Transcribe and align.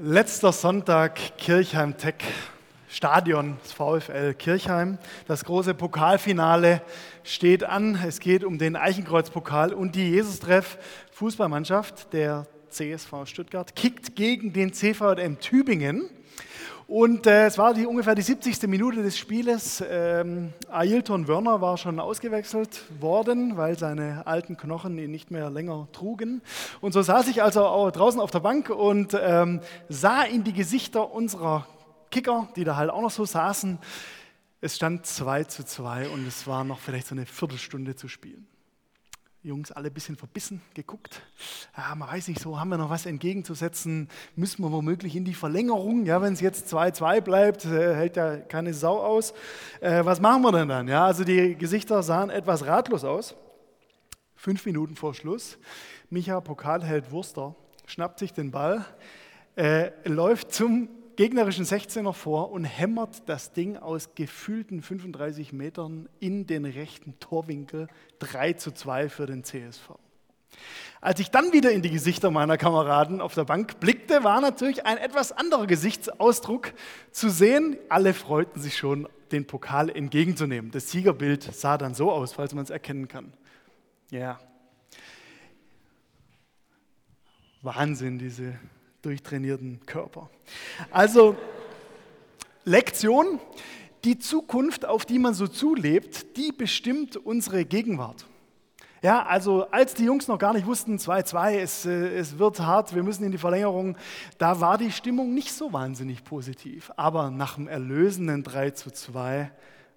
Letzter 0.00 0.52
Sonntag 0.52 1.38
Kirchheim 1.38 1.96
Tech 1.96 2.14
Stadion 2.88 3.56
des 3.64 3.72
VfL 3.72 4.32
Kirchheim. 4.32 4.96
Das 5.26 5.44
große 5.44 5.74
Pokalfinale 5.74 6.82
steht 7.24 7.64
an. 7.64 7.98
Es 8.06 8.20
geht 8.20 8.44
um 8.44 8.58
den 8.58 8.76
Eichenkreuz-Pokal 8.76 9.74
und 9.74 9.96
die 9.96 10.08
Jesus-Treff 10.08 10.78
Fußballmannschaft 11.10 12.12
der 12.12 12.46
CSV 12.70 13.24
Stuttgart 13.24 13.74
kickt 13.74 14.14
gegen 14.14 14.52
den 14.52 14.72
CVM 14.72 15.40
Tübingen. 15.40 16.08
Und 16.88 17.26
äh, 17.26 17.44
es 17.44 17.58
war 17.58 17.74
die, 17.74 17.84
ungefähr 17.84 18.14
die 18.14 18.22
70. 18.22 18.62
Minute 18.62 19.02
des 19.02 19.18
Spieles. 19.18 19.84
Ähm, 19.86 20.54
Ailton 20.70 21.28
Werner 21.28 21.60
war 21.60 21.76
schon 21.76 22.00
ausgewechselt 22.00 22.82
worden, 22.98 23.58
weil 23.58 23.78
seine 23.78 24.26
alten 24.26 24.56
Knochen 24.56 24.96
ihn 24.96 25.10
nicht 25.10 25.30
mehr 25.30 25.50
länger 25.50 25.86
trugen. 25.92 26.40
Und 26.80 26.92
so 26.92 27.02
saß 27.02 27.28
ich 27.28 27.42
also 27.42 27.90
draußen 27.90 28.18
auf 28.18 28.30
der 28.30 28.40
Bank 28.40 28.70
und 28.70 29.14
ähm, 29.20 29.60
sah 29.90 30.22
in 30.22 30.44
die 30.44 30.54
Gesichter 30.54 31.12
unserer 31.12 31.66
Kicker, 32.10 32.48
die 32.56 32.64
da 32.64 32.76
halt 32.76 32.88
auch 32.88 33.02
noch 33.02 33.10
so 33.10 33.26
saßen. 33.26 33.78
Es 34.62 34.76
stand 34.76 35.04
2 35.04 35.44
zu 35.44 35.66
2 35.66 36.08
und 36.08 36.26
es 36.26 36.46
war 36.46 36.64
noch 36.64 36.78
vielleicht 36.80 37.08
so 37.08 37.14
eine 37.14 37.26
Viertelstunde 37.26 37.96
zu 37.96 38.08
spielen. 38.08 38.46
Jungs 39.44 39.70
alle 39.70 39.86
ein 39.86 39.94
bisschen 39.94 40.16
verbissen 40.16 40.60
geguckt. 40.74 41.22
Ja, 41.76 41.94
man 41.94 42.08
weiß 42.08 42.26
nicht 42.26 42.40
so, 42.40 42.58
haben 42.58 42.70
wir 42.70 42.76
noch 42.76 42.90
was 42.90 43.06
entgegenzusetzen? 43.06 44.08
Müssen 44.34 44.64
wir 44.64 44.72
womöglich 44.72 45.14
in 45.14 45.24
die 45.24 45.34
Verlängerung? 45.34 46.06
Ja, 46.06 46.20
wenn 46.20 46.32
es 46.32 46.40
jetzt 46.40 46.72
2-2 46.74 47.20
bleibt, 47.20 47.64
äh, 47.64 47.94
hält 47.94 48.16
ja 48.16 48.36
keine 48.38 48.74
Sau 48.74 48.98
aus. 48.98 49.32
Äh, 49.80 50.04
was 50.04 50.20
machen 50.20 50.42
wir 50.42 50.50
denn 50.50 50.68
dann? 50.68 50.88
Ja, 50.88 51.06
also 51.06 51.22
die 51.22 51.54
Gesichter 51.54 52.02
sahen 52.02 52.30
etwas 52.30 52.66
ratlos 52.66 53.04
aus. 53.04 53.36
Fünf 54.34 54.66
Minuten 54.66 54.96
vor 54.96 55.14
Schluss. 55.14 55.56
Micha 56.10 56.40
Pokalheld 56.40 57.12
Wurster 57.12 57.54
schnappt 57.86 58.18
sich 58.18 58.32
den 58.32 58.50
Ball, 58.50 58.84
äh, 59.54 59.90
läuft 60.08 60.52
zum 60.52 60.88
gegnerischen 61.18 61.64
16er 61.64 62.12
vor 62.12 62.52
und 62.52 62.62
hämmert 62.62 63.28
das 63.28 63.52
Ding 63.52 63.76
aus 63.76 64.14
gefühlten 64.14 64.82
35 64.82 65.52
Metern 65.52 66.08
in 66.20 66.46
den 66.46 66.64
rechten 66.64 67.18
Torwinkel 67.18 67.88
3 68.20 68.52
zu 68.52 68.70
2 68.70 69.08
für 69.08 69.26
den 69.26 69.42
CSV. 69.42 69.94
Als 71.00 71.18
ich 71.18 71.32
dann 71.32 71.52
wieder 71.52 71.72
in 71.72 71.82
die 71.82 71.90
Gesichter 71.90 72.30
meiner 72.30 72.56
Kameraden 72.56 73.20
auf 73.20 73.34
der 73.34 73.42
Bank 73.42 73.80
blickte, 73.80 74.22
war 74.22 74.40
natürlich 74.40 74.86
ein 74.86 74.96
etwas 74.96 75.32
anderer 75.32 75.66
Gesichtsausdruck 75.66 76.72
zu 77.10 77.30
sehen. 77.30 77.76
Alle 77.88 78.14
freuten 78.14 78.60
sich 78.60 78.76
schon, 78.76 79.08
den 79.32 79.44
Pokal 79.44 79.90
entgegenzunehmen. 79.90 80.70
Das 80.70 80.88
Siegerbild 80.92 81.42
sah 81.42 81.78
dann 81.78 81.94
so 81.94 82.12
aus, 82.12 82.34
falls 82.34 82.54
man 82.54 82.62
es 82.62 82.70
erkennen 82.70 83.08
kann. 83.08 83.32
Ja. 84.12 84.18
Yeah. 84.20 84.40
Wahnsinn, 87.62 88.20
diese 88.20 88.56
durchtrainierten 89.02 89.80
Körper. 89.86 90.30
Also 90.90 91.36
Lektion, 92.64 93.40
die 94.04 94.18
Zukunft, 94.18 94.84
auf 94.84 95.04
die 95.04 95.18
man 95.18 95.34
so 95.34 95.46
zulebt, 95.46 96.36
die 96.36 96.52
bestimmt 96.52 97.16
unsere 97.16 97.64
Gegenwart. 97.64 98.26
Ja, 99.00 99.24
also 99.24 99.66
als 99.70 99.94
die 99.94 100.04
Jungs 100.04 100.26
noch 100.26 100.38
gar 100.38 100.52
nicht 100.52 100.66
wussten, 100.66 100.96
2-2, 100.96 101.52
es, 101.58 101.86
äh, 101.86 102.18
es 102.18 102.38
wird 102.38 102.58
hart, 102.58 102.94
wir 102.94 103.04
müssen 103.04 103.24
in 103.24 103.30
die 103.30 103.38
Verlängerung, 103.38 103.96
da 104.38 104.60
war 104.60 104.76
die 104.76 104.90
Stimmung 104.90 105.34
nicht 105.34 105.52
so 105.52 105.72
wahnsinnig 105.72 106.24
positiv. 106.24 106.90
Aber 106.96 107.30
nach 107.30 107.54
dem 107.54 107.68
erlösenden 107.68 108.42
3 108.42 108.72
2 108.72 109.52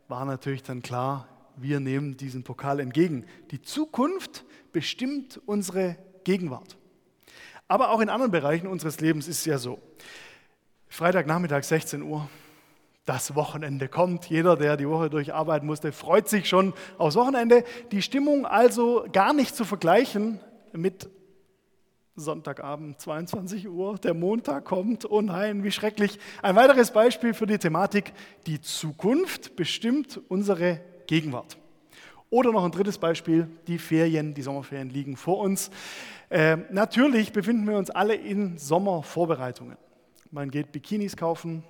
war 0.07 0.25
natürlich 0.25 0.61
dann 0.61 0.83
klar, 0.83 1.27
wir 1.57 1.79
nehmen 1.79 2.15
diesen 2.15 2.43
Pokal 2.43 2.79
entgegen. 2.79 3.25
Die 3.49 3.61
Zukunft 3.61 4.45
bestimmt 4.71 5.41
unsere 5.45 5.97
Gegenwart. 6.23 6.77
Aber 7.71 7.91
auch 7.91 8.01
in 8.01 8.09
anderen 8.09 8.33
Bereichen 8.33 8.67
unseres 8.67 8.99
Lebens 8.99 9.29
ist 9.29 9.39
es 9.39 9.45
ja 9.45 9.57
so. 9.57 9.79
Freitagnachmittag 10.89 11.63
16 11.63 12.01
Uhr, 12.01 12.29
das 13.05 13.33
Wochenende 13.33 13.87
kommt. 13.87 14.25
Jeder, 14.25 14.57
der 14.57 14.75
die 14.75 14.89
Woche 14.89 15.09
durcharbeiten 15.09 15.67
musste, 15.67 15.93
freut 15.93 16.27
sich 16.27 16.49
schon 16.49 16.73
aufs 16.97 17.15
Wochenende. 17.15 17.63
Die 17.93 18.01
Stimmung 18.01 18.45
also 18.45 19.05
gar 19.13 19.31
nicht 19.31 19.55
zu 19.55 19.63
vergleichen 19.63 20.41
mit 20.73 21.09
Sonntagabend 22.17 22.99
22 22.99 23.69
Uhr, 23.69 23.97
der 23.99 24.15
Montag 24.15 24.65
kommt, 24.65 25.09
oh 25.09 25.21
nein, 25.21 25.63
wie 25.63 25.71
schrecklich. 25.71 26.19
Ein 26.41 26.57
weiteres 26.57 26.91
Beispiel 26.91 27.33
für 27.33 27.47
die 27.47 27.57
Thematik, 27.57 28.11
die 28.47 28.59
Zukunft 28.59 29.55
bestimmt 29.55 30.19
unsere 30.27 30.81
Gegenwart. 31.07 31.60
Oder 32.31 32.53
noch 32.53 32.63
ein 32.63 32.71
drittes 32.71 32.97
Beispiel, 32.97 33.49
die 33.67 33.77
Ferien, 33.77 34.33
die 34.33 34.41
Sommerferien 34.41 34.89
liegen 34.89 35.17
vor 35.17 35.39
uns. 35.39 35.69
Äh, 36.29 36.57
natürlich 36.71 37.33
befinden 37.33 37.67
wir 37.67 37.77
uns 37.77 37.89
alle 37.89 38.15
in 38.15 38.57
Sommervorbereitungen. 38.57 39.77
Man 40.31 40.49
geht 40.49 40.71
Bikinis 40.71 41.17
kaufen, 41.17 41.61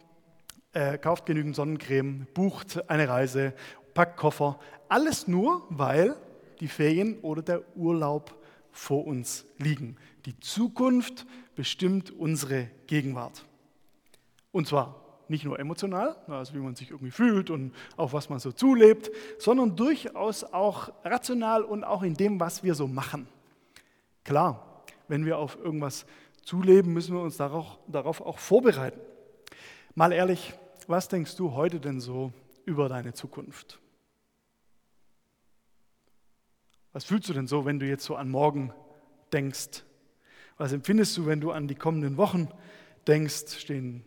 äh, 0.74 1.00
kauft 1.00 1.26
genügend 1.26 1.56
Sonnencreme, 1.56 2.28
bucht 2.36 2.88
eine 2.92 3.10
Reise, 3.10 3.54
packt 3.96 4.18
Koffer. 4.18 4.60
Alles 4.88 5.28
nur, 5.28 5.64
weil 5.70 6.16
die 6.60 6.68
Ferien 6.68 7.18
oder 7.22 7.42
der 7.42 7.64
Urlaub 7.76 8.40
vor 8.72 9.08
uns 9.08 9.46
liegen. 9.58 9.98
Die 10.28 10.40
Zukunft 10.40 11.26
bestimmt 11.56 12.12
unsere 12.12 12.68
Gegenwart. 12.86 13.46
Und 14.52 14.68
zwar 14.68 15.01
nicht 15.32 15.46
nur 15.46 15.60
emotional, 15.60 16.16
also 16.28 16.54
wie 16.54 16.60
man 16.60 16.76
sich 16.76 16.92
irgendwie 16.92 17.10
fühlt 17.10 17.50
und 17.50 17.74
auf 17.98 18.14
was 18.14 18.30
man 18.30 18.40
so 18.40 18.52
zulebt, 18.52 19.10
sondern 19.40 19.76
durchaus 19.76 20.44
auch 20.44 20.94
rational 21.04 21.64
und 21.64 21.84
auch 21.84 22.04
in 22.04 22.14
dem, 22.14 22.40
was 22.40 22.64
wir 22.64 22.76
so 22.76 22.88
machen. 22.88 23.28
Klar, 24.24 24.84
wenn 25.08 25.26
wir 25.26 25.40
auf 25.40 25.58
irgendwas 25.58 26.06
zuleben, 26.44 26.94
müssen 26.94 27.16
wir 27.16 27.22
uns 27.22 27.38
darauf, 27.38 27.80
darauf 27.88 28.22
auch 28.22 28.38
vorbereiten. 28.38 29.00
Mal 29.96 30.12
ehrlich, 30.12 30.54
was 30.88 31.08
denkst 31.08 31.36
du 31.36 31.54
heute 31.54 31.80
denn 31.80 32.00
so 32.00 32.32
über 32.66 32.90
deine 32.90 33.14
Zukunft? 33.14 33.80
Was 36.94 37.06
fühlst 37.06 37.30
du 37.30 37.34
denn 37.34 37.48
so, 37.48 37.66
wenn 37.66 37.80
du 37.80 37.88
jetzt 37.88 38.04
so 38.04 38.16
an 38.16 38.30
morgen 38.30 38.74
denkst? 39.32 39.84
Was 40.58 40.74
empfindest 40.74 41.18
du, 41.18 41.26
wenn 41.26 41.40
du 41.40 41.52
an 41.52 41.68
die 41.68 41.76
kommenden 41.76 42.18
Wochen 42.18 42.50
denkst? 43.08 43.58
Stehen 43.58 44.04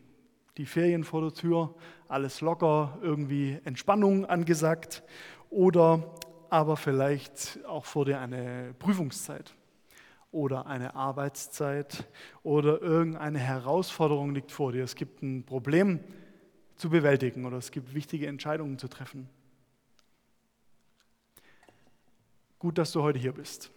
die 0.56 0.66
Ferien 0.66 1.04
vor 1.04 1.20
der 1.22 1.32
Tür, 1.32 1.74
alles 2.08 2.40
locker, 2.40 2.98
irgendwie 3.02 3.58
Entspannung 3.64 4.24
angesagt 4.26 5.02
oder 5.50 6.14
aber 6.50 6.76
vielleicht 6.76 7.58
auch 7.66 7.84
vor 7.84 8.04
dir 8.04 8.20
eine 8.20 8.74
Prüfungszeit? 8.78 9.54
oder 10.34 10.66
eine 10.66 10.96
Arbeitszeit 10.96 12.08
oder 12.42 12.82
irgendeine 12.82 13.38
Herausforderung 13.38 14.34
liegt 14.34 14.50
vor 14.50 14.72
dir. 14.72 14.82
Es 14.82 14.96
gibt 14.96 15.22
ein 15.22 15.44
Problem 15.44 16.00
zu 16.76 16.90
bewältigen 16.90 17.46
oder 17.46 17.56
es 17.56 17.70
gibt 17.70 17.94
wichtige 17.94 18.26
Entscheidungen 18.26 18.78
zu 18.78 18.88
treffen. 18.88 19.28
Gut, 22.58 22.78
dass 22.78 22.92
du 22.92 23.02
heute 23.02 23.18
hier 23.18 23.32
bist. 23.32 23.70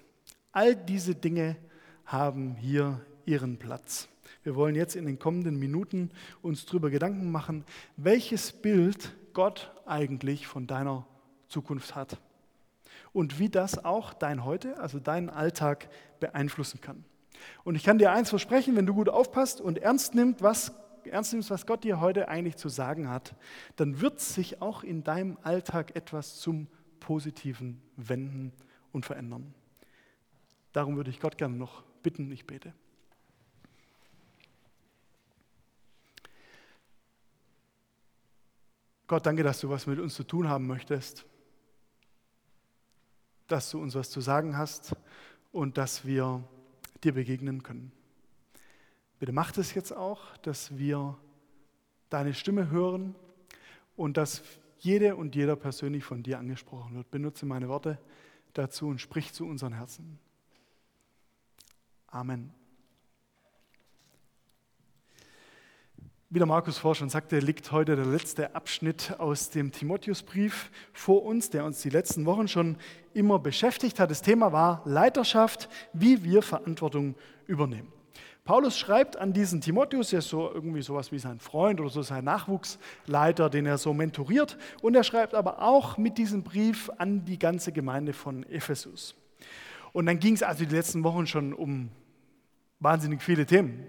All 0.51 0.75
diese 0.75 1.13
Dinge 1.13 1.57
haben 2.05 2.55
hier 2.55 3.05
ihren 3.25 3.57
Platz. 3.57 4.09
Wir 4.47 4.55
wollen 4.55 4.75
jetzt 4.75 4.95
in 4.95 5.05
den 5.05 5.19
kommenden 5.19 5.59
Minuten 5.59 6.09
uns 6.41 6.65
darüber 6.65 6.89
Gedanken 6.89 7.33
machen, 7.33 7.65
welches 7.97 8.53
Bild 8.53 9.13
Gott 9.33 9.73
eigentlich 9.85 10.47
von 10.47 10.67
deiner 10.67 11.05
Zukunft 11.49 11.95
hat 11.95 12.17
und 13.11 13.39
wie 13.39 13.49
das 13.49 13.83
auch 13.83 14.13
dein 14.13 14.45
Heute, 14.45 14.79
also 14.79 14.99
deinen 14.99 15.29
Alltag 15.29 15.89
beeinflussen 16.21 16.79
kann. 16.79 17.03
Und 17.65 17.75
ich 17.75 17.83
kann 17.83 17.97
dir 17.97 18.13
eins 18.13 18.29
versprechen, 18.29 18.77
wenn 18.77 18.85
du 18.85 18.93
gut 18.93 19.09
aufpasst 19.09 19.59
und 19.59 19.79
ernst 19.79 20.15
nimmst, 20.15 20.41
was, 20.41 20.71
ernst 21.03 21.33
nimmst, 21.33 21.49
was 21.49 21.65
Gott 21.65 21.83
dir 21.83 21.99
heute 21.99 22.29
eigentlich 22.29 22.55
zu 22.55 22.69
sagen 22.69 23.09
hat, 23.09 23.35
dann 23.75 23.99
wird 23.99 24.21
sich 24.21 24.61
auch 24.61 24.81
in 24.81 25.03
deinem 25.03 25.37
Alltag 25.43 25.93
etwas 25.93 26.37
zum 26.39 26.67
Positiven 27.01 27.81
wenden 27.97 28.53
und 28.93 29.05
verändern. 29.05 29.53
Darum 30.71 30.95
würde 30.95 31.09
ich 31.09 31.19
Gott 31.19 31.37
gerne 31.37 31.57
noch 31.57 31.83
bitten, 32.01 32.31
ich 32.31 32.47
bete. 32.47 32.71
Gott, 39.07 39.25
danke, 39.25 39.43
dass 39.43 39.61
du 39.61 39.69
was 39.69 39.87
mit 39.87 39.99
uns 39.99 40.13
zu 40.15 40.23
tun 40.23 40.47
haben 40.47 40.67
möchtest 40.67 41.25
dass 43.47 43.71
du 43.71 43.81
uns 43.81 43.95
was 43.95 44.09
zu 44.09 44.21
sagen 44.21 44.57
hast 44.57 44.95
und 45.51 45.77
dass 45.77 46.05
wir 46.05 46.43
dir 47.03 47.13
begegnen 47.13 47.63
können. 47.63 47.91
Bitte 49.19 49.31
mach 49.31 49.57
es 49.57 49.73
jetzt 49.73 49.93
auch, 49.93 50.37
dass 50.37 50.77
wir 50.77 51.17
deine 52.09 52.33
Stimme 52.33 52.69
hören 52.69 53.15
und 53.95 54.17
dass 54.17 54.43
jede 54.79 55.15
und 55.15 55.35
jeder 55.35 55.55
persönlich 55.55 56.03
von 56.03 56.21
dir 56.21 56.37
angesprochen 56.37 56.95
wird. 56.95 57.09
Benutze 57.09 57.45
meine 57.45 57.67
Worte 57.67 57.97
dazu 58.53 58.87
und 58.87 59.01
sprich 59.01 59.33
zu 59.33 59.45
unseren 59.45 59.73
Herzen. 59.73 60.19
Amen. 62.07 62.53
Wie 66.29 66.39
der 66.39 66.45
Markus 66.45 66.77
vorher 66.77 66.95
schon 66.95 67.09
sagte, 67.09 67.39
liegt 67.39 67.71
heute 67.71 67.95
der 67.95 68.05
letzte 68.05 68.53
Abschnitt 68.53 69.15
aus 69.17 69.49
dem 69.49 69.71
Timotheusbrief 69.71 70.71
vor 70.91 71.23
uns, 71.23 71.51
der 71.51 71.63
uns 71.63 71.81
die 71.81 71.89
letzten 71.89 72.25
Wochen 72.25 72.49
schon 72.49 72.75
immer 73.13 73.39
beschäftigt 73.39 73.97
hat. 73.97 74.11
Das 74.11 74.23
Thema 74.23 74.51
war 74.51 74.81
Leiterschaft, 74.83 75.69
wie 75.93 76.25
wir 76.25 76.41
Verantwortung 76.41 77.15
übernehmen. 77.45 77.93
Paulus 78.43 78.77
schreibt 78.77 79.15
an 79.15 79.31
diesen 79.31 79.61
Timotheus, 79.61 80.09
der 80.09 80.19
ist 80.19 80.27
so 80.27 80.51
irgendwie 80.53 80.81
sowas 80.81 81.13
wie 81.13 81.19
sein 81.19 81.39
Freund 81.39 81.79
oder 81.79 81.89
so 81.89 82.01
sein 82.01 82.25
Nachwuchsleiter, 82.25 83.49
den 83.49 83.65
er 83.65 83.77
so 83.77 83.93
mentoriert. 83.93 84.57
Und 84.81 84.95
er 84.95 85.05
schreibt 85.05 85.33
aber 85.33 85.61
auch 85.61 85.97
mit 85.97 86.17
diesem 86.17 86.43
Brief 86.43 86.91
an 86.97 87.23
die 87.23 87.39
ganze 87.39 87.71
Gemeinde 87.71 88.11
von 88.11 88.43
Ephesus. 88.49 89.15
Und 89.93 90.07
dann 90.07 90.19
ging 90.19 90.33
es 90.33 90.43
also 90.43 90.65
die 90.65 90.75
letzten 90.75 91.05
Wochen 91.05 91.25
schon 91.25 91.53
um 91.53 91.87
wahnsinnig 92.81 93.23
viele 93.23 93.45
Themen. 93.45 93.85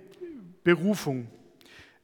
Berufung, 0.62 1.26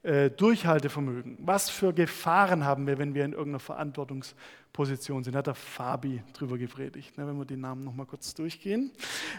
äh, 0.05 0.29
Durchhaltevermögen. 0.29 1.37
Was 1.39 1.69
für 1.69 1.91
Gefahren 1.91 2.63
haben 2.63 2.85
wir, 2.85 2.99
wenn 2.99 3.15
wir 3.15 3.25
in 3.25 3.31
irgendeiner 3.31 3.59
Verantwortungsposition 3.59 5.23
sind? 5.23 5.35
Hat 5.35 5.47
der 5.47 5.55
Fabi 5.55 6.21
drüber 6.33 6.59
gepredigt, 6.59 7.17
ne, 7.17 7.27
wenn 7.27 7.37
wir 7.37 7.45
den 7.45 7.61
Namen 7.61 7.83
nochmal 7.83 8.05
kurz 8.05 8.35
durchgehen. 8.35 8.91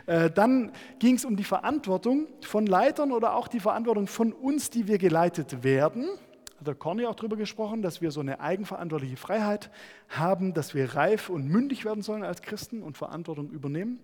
Äh, 0.06 0.28
dann 0.28 0.72
ging 0.98 1.14
es 1.14 1.24
um 1.24 1.36
die 1.36 1.44
Verantwortung 1.44 2.26
von 2.42 2.66
Leitern 2.66 3.12
oder 3.12 3.34
auch 3.34 3.46
die 3.46 3.60
Verantwortung 3.60 4.08
von 4.08 4.32
uns, 4.32 4.68
die 4.70 4.88
wir 4.88 4.98
geleitet 4.98 5.62
werden. 5.62 6.08
Hat 6.58 6.66
der 6.66 6.74
Corny 6.74 7.06
auch 7.06 7.14
darüber 7.14 7.36
gesprochen, 7.36 7.80
dass 7.80 8.00
wir 8.00 8.10
so 8.10 8.20
eine 8.20 8.40
eigenverantwortliche 8.40 9.16
Freiheit 9.16 9.70
haben, 10.08 10.52
dass 10.52 10.74
wir 10.74 10.96
reif 10.96 11.28
und 11.28 11.48
mündig 11.48 11.84
werden 11.84 12.02
sollen 12.02 12.24
als 12.24 12.42
Christen 12.42 12.82
und 12.82 12.96
Verantwortung 12.96 13.50
übernehmen. 13.50 14.00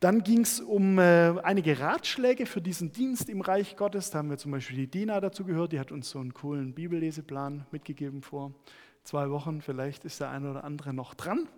Dann 0.00 0.22
ging 0.22 0.40
es 0.40 0.60
um 0.60 0.98
äh, 0.98 1.34
einige 1.42 1.78
Ratschläge 1.78 2.46
für 2.46 2.62
diesen 2.62 2.90
Dienst 2.90 3.28
im 3.28 3.42
Reich 3.42 3.76
Gottes. 3.76 4.10
Da 4.10 4.18
haben 4.18 4.30
wir 4.30 4.38
zum 4.38 4.50
Beispiel 4.50 4.76
die 4.76 4.86
Dina 4.86 5.20
dazu 5.20 5.44
gehört, 5.44 5.72
die 5.72 5.78
hat 5.78 5.92
uns 5.92 6.08
so 6.08 6.18
einen 6.18 6.32
coolen 6.32 6.72
Bibelleseplan 6.72 7.66
mitgegeben 7.70 8.22
vor 8.22 8.52
zwei 9.04 9.28
Wochen. 9.28 9.60
Vielleicht 9.60 10.06
ist 10.06 10.20
der 10.20 10.30
eine 10.30 10.50
oder 10.52 10.64
andere 10.64 10.94
noch 10.94 11.12
dran. 11.12 11.48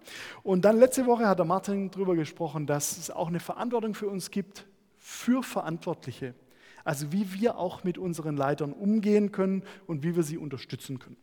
Und 0.42 0.64
dann 0.64 0.76
letzte 0.76 1.06
Woche 1.06 1.28
hat 1.28 1.38
der 1.38 1.46
Martin 1.46 1.92
darüber 1.92 2.16
gesprochen, 2.16 2.66
dass 2.66 2.98
es 2.98 3.12
auch 3.12 3.28
eine 3.28 3.38
Verantwortung 3.38 3.94
für 3.94 4.08
uns 4.08 4.32
gibt, 4.32 4.66
für 4.98 5.44
Verantwortliche. 5.44 6.34
Also 6.82 7.12
wie 7.12 7.32
wir 7.34 7.58
auch 7.58 7.84
mit 7.84 7.96
unseren 7.96 8.36
Leitern 8.36 8.72
umgehen 8.72 9.30
können 9.30 9.62
und 9.86 10.02
wie 10.02 10.16
wir 10.16 10.24
sie 10.24 10.36
unterstützen 10.36 10.98
können. 10.98 11.16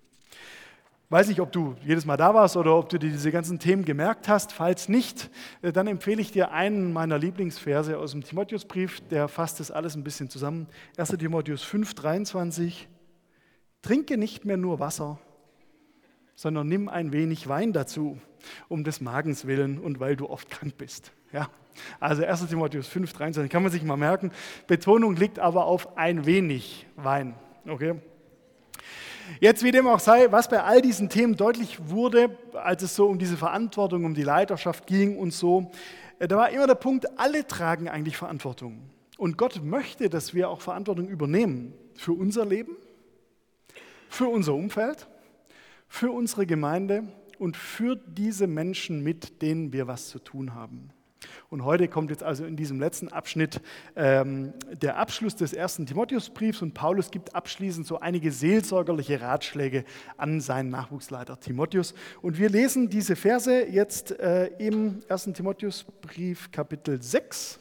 Weiß 1.11 1.27
nicht, 1.27 1.41
ob 1.41 1.51
du 1.51 1.75
jedes 1.83 2.05
Mal 2.05 2.17
da 2.17 2.35
warst 2.35 2.55
oder 2.55 2.77
ob 2.77 2.89
du 2.89 2.99
dir 2.99 3.09
diese 3.09 3.31
ganzen 3.31 3.57
Themen 3.57 3.83
gemerkt 3.83 4.27
hast. 4.27 4.51
Falls 4.51 4.89
nicht, 4.89 5.31
äh, 5.63 5.71
dann 5.71 5.87
empfehle 5.87 6.21
ich 6.21 6.31
dir 6.31 6.51
einen 6.51 6.93
meiner 6.93 7.17
Lieblingsverse 7.17 7.97
aus 7.97 8.11
dem 8.11 8.23
Timotheusbrief, 8.23 9.01
der 9.07 9.27
fasst 9.27 9.59
das 9.59 9.71
alles 9.71 9.95
ein 9.95 10.03
bisschen 10.03 10.29
zusammen. 10.29 10.67
1. 10.97 11.09
Timotheus 11.17 11.63
5, 11.63 11.95
23. 11.95 12.87
Trinke 13.81 14.17
nicht 14.17 14.45
mehr 14.45 14.57
nur 14.57 14.79
Wasser, 14.79 15.19
sondern 16.35 16.67
nimm 16.67 16.87
ein 16.87 17.11
wenig 17.11 17.47
Wein 17.47 17.73
dazu, 17.73 18.19
um 18.67 18.83
des 18.83 19.01
Magens 19.01 19.47
willen 19.47 19.79
und 19.79 19.99
weil 19.99 20.15
du 20.15 20.29
oft 20.29 20.51
krank 20.51 20.77
bist. 20.77 21.11
Ja? 21.33 21.49
Also 21.99 22.23
1. 22.23 22.49
Timotheus 22.49 22.87
5, 22.87 23.11
23 23.13 23.51
kann 23.51 23.63
man 23.63 23.71
sich 23.71 23.81
mal 23.81 23.97
merken. 23.97 24.29
Betonung 24.67 25.15
liegt 25.15 25.39
aber 25.39 25.65
auf 25.65 25.97
ein 25.97 26.27
wenig 26.27 26.85
Wein. 26.97 27.33
Okay? 27.67 27.95
Jetzt, 29.39 29.63
wie 29.63 29.71
dem 29.71 29.87
auch 29.87 29.99
sei, 29.99 30.31
was 30.31 30.49
bei 30.49 30.61
all 30.63 30.81
diesen 30.81 31.09
Themen 31.09 31.35
deutlich 31.35 31.89
wurde, 31.89 32.37
als 32.53 32.83
es 32.83 32.95
so 32.95 33.07
um 33.07 33.19
diese 33.19 33.37
Verantwortung, 33.37 34.05
um 34.05 34.13
die 34.13 34.23
Leiterschaft 34.23 34.87
ging 34.87 35.17
und 35.17 35.31
so, 35.31 35.71
äh, 36.19 36.27
da 36.27 36.37
war 36.37 36.49
immer 36.49 36.67
der 36.67 36.75
Punkt, 36.75 37.19
alle 37.19 37.47
tragen 37.47 37.87
eigentlich 37.89 38.17
Verantwortung. 38.17 38.81
Und 39.17 39.37
Gott 39.37 39.63
möchte, 39.63 40.09
dass 40.09 40.33
wir 40.33 40.49
auch 40.49 40.61
Verantwortung 40.61 41.07
übernehmen 41.07 41.73
für 41.95 42.13
unser 42.13 42.45
Leben, 42.45 42.75
für 44.09 44.27
unser 44.27 44.53
Umfeld, 44.53 45.07
für 45.87 46.11
unsere 46.11 46.45
Gemeinde 46.45 47.03
und 47.37 47.57
für 47.57 47.95
diese 47.95 48.47
Menschen, 48.47 49.03
mit 49.03 49.41
denen 49.41 49.73
wir 49.73 49.87
was 49.87 50.07
zu 50.09 50.19
tun 50.19 50.53
haben. 50.55 50.91
Und 51.49 51.65
heute 51.65 51.87
kommt 51.87 52.11
jetzt 52.11 52.23
also 52.23 52.45
in 52.45 52.55
diesem 52.55 52.79
letzten 52.79 53.09
Abschnitt 53.09 53.61
ähm, 53.95 54.53
der 54.81 54.97
Abschluss 54.97 55.35
des 55.35 55.51
ersten 55.51 55.85
Timotheusbriefs 55.85 56.61
und 56.61 56.73
Paulus 56.73 57.11
gibt 57.11 57.35
abschließend 57.35 57.85
so 57.85 57.99
einige 57.99 58.31
seelsorgerliche 58.31 59.19
Ratschläge 59.19 59.83
an 60.17 60.41
seinen 60.41 60.69
Nachwuchsleiter 60.69 61.39
Timotheus. 61.39 61.93
Und 62.21 62.37
wir 62.37 62.49
lesen 62.49 62.89
diese 62.89 63.15
Verse 63.15 63.67
jetzt 63.67 64.17
äh, 64.19 64.47
im 64.59 65.01
ersten 65.07 65.33
Timotheusbrief 65.33 66.51
Kapitel 66.51 67.01
6, 67.01 67.59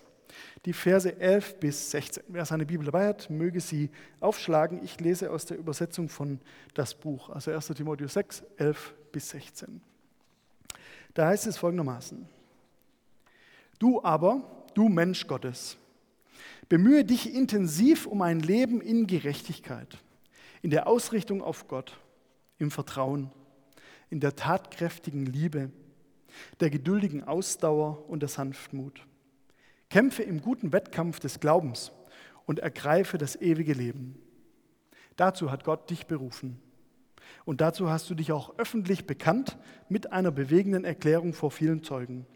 die 0.65 0.73
Verse 0.73 1.19
11 1.19 1.59
bis 1.59 1.91
16. 1.91 2.25
Wer 2.29 2.45
seine 2.45 2.67
Bibel 2.67 2.85
dabei 2.85 3.09
hat, 3.09 3.31
möge 3.31 3.61
sie 3.61 3.91
aufschlagen. 4.21 4.85
Ich 4.85 5.01
lese 5.01 5.31
aus 5.31 5.47
der 5.47 5.59
Übersetzung 5.59 6.09
von 6.09 6.41
das 6.75 6.95
Buch, 6.95 7.31
also 7.31 7.51
1 7.51 7.69
Timotheus 7.69 8.13
6, 8.13 8.45
11 8.57 8.95
bis 9.11 9.31
16. 9.31 9.81
Da 11.15 11.27
heißt 11.27 11.47
es 11.47 11.57
folgendermaßen. 11.57 12.38
Du 13.79 14.03
aber, 14.03 14.43
du 14.75 14.89
Mensch 14.89 15.27
Gottes, 15.27 15.77
bemühe 16.69 17.05
dich 17.05 17.35
intensiv 17.35 18.07
um 18.07 18.23
ein 18.23 18.41
Leben 18.41 18.81
in 18.81 19.07
Gerechtigkeit, 19.07 19.99
in 20.63 20.71
der 20.71 20.87
Ausrichtung 20.87 21.43
auf 21.43 21.69
Gott, 21.69 21.99
im 22.59 22.71
Vertrauen, 22.71 23.31
in 24.11 24.21
der 24.21 24.37
tatkräftigen 24.37 25.27
Liebe, 25.27 25.71
der 26.61 26.71
geduldigen 26.71 27.25
Ausdauer 27.25 28.09
und 28.09 28.21
der 28.21 28.29
Sanftmut. 28.29 29.07
Kämpfe 29.91 30.23
im 30.23 30.43
guten 30.43 30.73
Wettkampf 30.73 31.21
des 31.21 31.41
Glaubens 31.41 31.93
und 32.47 32.59
ergreife 32.59 33.19
das 33.19 33.37
ewige 33.37 33.73
Leben. 33.73 34.21
Dazu 35.17 35.51
hat 35.51 35.65
Gott 35.65 35.91
dich 35.91 36.07
berufen. 36.07 36.61
Und 37.45 37.61
dazu 37.61 37.91
hast 37.91 38.11
du 38.11 38.15
dich 38.15 38.33
auch 38.33 38.59
öffentlich 38.59 39.07
bekannt 39.07 39.59
mit 39.89 40.13
einer 40.13 40.31
bewegenden 40.31 40.85
Erklärung 40.85 41.33
vor 41.33 41.51
vielen 41.51 41.83
Zeugen. 41.83 42.27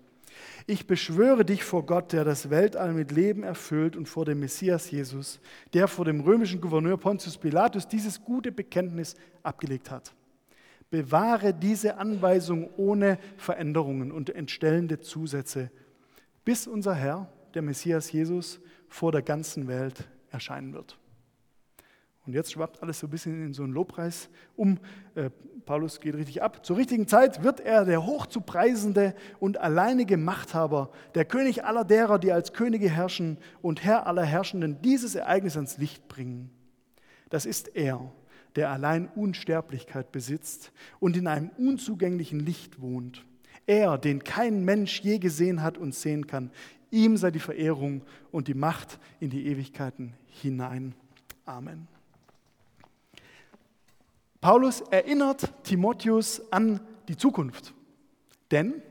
Ich 0.66 0.86
beschwöre 0.86 1.44
dich 1.44 1.64
vor 1.64 1.84
Gott, 1.86 2.12
der 2.12 2.24
das 2.24 2.50
Weltall 2.50 2.94
mit 2.94 3.10
Leben 3.10 3.42
erfüllt 3.42 3.96
und 3.96 4.08
vor 4.08 4.24
dem 4.24 4.40
Messias 4.40 4.90
Jesus, 4.90 5.40
der 5.72 5.88
vor 5.88 6.04
dem 6.04 6.20
römischen 6.20 6.60
Gouverneur 6.60 6.96
Pontius 6.96 7.38
Pilatus 7.38 7.88
dieses 7.88 8.22
gute 8.22 8.52
Bekenntnis 8.52 9.16
abgelegt 9.42 9.90
hat. 9.90 10.14
Bewahre 10.90 11.54
diese 11.54 11.96
Anweisung 11.96 12.68
ohne 12.76 13.18
Veränderungen 13.36 14.12
und 14.12 14.30
entstellende 14.30 15.00
Zusätze, 15.00 15.70
bis 16.44 16.66
unser 16.66 16.94
Herr, 16.94 17.32
der 17.54 17.62
Messias 17.62 18.12
Jesus, 18.12 18.60
vor 18.88 19.10
der 19.10 19.22
ganzen 19.22 19.68
Welt 19.68 20.08
erscheinen 20.30 20.74
wird. 20.74 20.98
Und 22.26 22.34
jetzt 22.34 22.52
schwappt 22.52 22.82
alles 22.82 23.00
so 23.00 23.08
ein 23.08 23.10
bisschen 23.10 23.46
in 23.46 23.52
so 23.52 23.64
einen 23.64 23.72
Lobpreis 23.72 24.28
um. 24.56 24.78
Äh, 25.14 25.30
Paulus 25.66 26.00
geht 26.00 26.14
richtig 26.14 26.42
ab. 26.42 26.64
Zur 26.64 26.76
richtigen 26.76 27.06
Zeit 27.06 27.42
wird 27.42 27.60
er 27.60 27.84
der 27.84 28.04
hochzupreisende 28.04 29.14
und 29.40 29.58
alleinige 29.58 30.16
Machthaber, 30.16 30.90
der 31.14 31.24
König 31.24 31.64
aller 31.64 31.84
derer, 31.84 32.18
die 32.18 32.32
als 32.32 32.52
Könige 32.52 32.88
herrschen 32.88 33.38
und 33.60 33.84
Herr 33.84 34.06
aller 34.06 34.24
Herrschenden, 34.24 34.80
dieses 34.82 35.14
Ereignis 35.14 35.56
ans 35.56 35.78
Licht 35.78 36.08
bringen. 36.08 36.50
Das 37.30 37.46
ist 37.46 37.74
er, 37.76 38.12
der 38.56 38.70
allein 38.70 39.08
Unsterblichkeit 39.08 40.12
besitzt 40.12 40.72
und 41.00 41.16
in 41.16 41.26
einem 41.26 41.50
unzugänglichen 41.58 42.40
Licht 42.40 42.80
wohnt. 42.80 43.24
Er, 43.66 43.98
den 43.98 44.24
kein 44.24 44.64
Mensch 44.64 45.00
je 45.00 45.18
gesehen 45.18 45.62
hat 45.62 45.78
und 45.78 45.94
sehen 45.94 46.26
kann. 46.26 46.50
Ihm 46.90 47.16
sei 47.16 47.30
die 47.30 47.38
Verehrung 47.38 48.02
und 48.30 48.48
die 48.48 48.54
Macht 48.54 48.98
in 49.20 49.30
die 49.30 49.46
Ewigkeiten 49.46 50.14
hinein. 50.26 50.94
Amen. 51.46 51.91
Paulus 54.42 54.80
erinnert 54.80 55.48
Timotheus 55.62 56.42
an 56.52 56.80
die 57.06 57.16
Zukunft. 57.16 57.72
Denn 58.50 58.82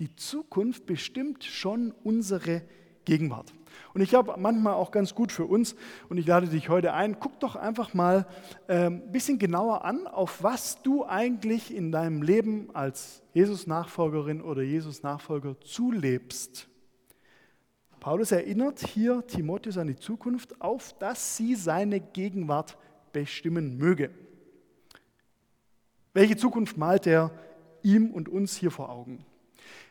die 0.00 0.12
Zukunft 0.16 0.86
bestimmt 0.86 1.44
schon 1.44 1.94
unsere 2.02 2.62
Gegenwart. 3.04 3.54
Und 3.94 4.00
ich 4.00 4.08
glaube, 4.08 4.34
manchmal 4.36 4.74
auch 4.74 4.90
ganz 4.90 5.14
gut 5.14 5.30
für 5.30 5.44
uns, 5.44 5.76
und 6.08 6.18
ich 6.18 6.26
lade 6.26 6.48
dich 6.48 6.68
heute 6.68 6.94
ein, 6.94 7.20
guck 7.20 7.38
doch 7.38 7.54
einfach 7.54 7.94
mal 7.94 8.26
ein 8.66 8.92
ähm, 8.92 9.12
bisschen 9.12 9.38
genauer 9.38 9.84
an, 9.84 10.08
auf 10.08 10.42
was 10.42 10.82
du 10.82 11.04
eigentlich 11.06 11.72
in 11.72 11.92
deinem 11.92 12.20
Leben 12.20 12.74
als 12.74 13.22
Jesus-Nachfolgerin 13.34 14.42
oder 14.42 14.62
Jesus-Nachfolger 14.62 15.60
zulebst. 15.60 16.66
Paulus 18.00 18.32
erinnert 18.32 18.80
hier 18.80 19.24
Timotheus 19.28 19.78
an 19.78 19.86
die 19.86 19.96
Zukunft, 19.96 20.60
auf 20.60 20.92
dass 20.98 21.36
sie 21.36 21.54
seine 21.54 22.00
Gegenwart 22.00 22.76
bestimmen 23.12 23.78
möge. 23.78 24.10
Welche 26.14 26.36
Zukunft 26.36 26.76
malt 26.76 27.06
er 27.06 27.30
ihm 27.82 28.10
und 28.10 28.28
uns 28.28 28.56
hier 28.56 28.70
vor 28.70 28.90
Augen? 28.90 29.24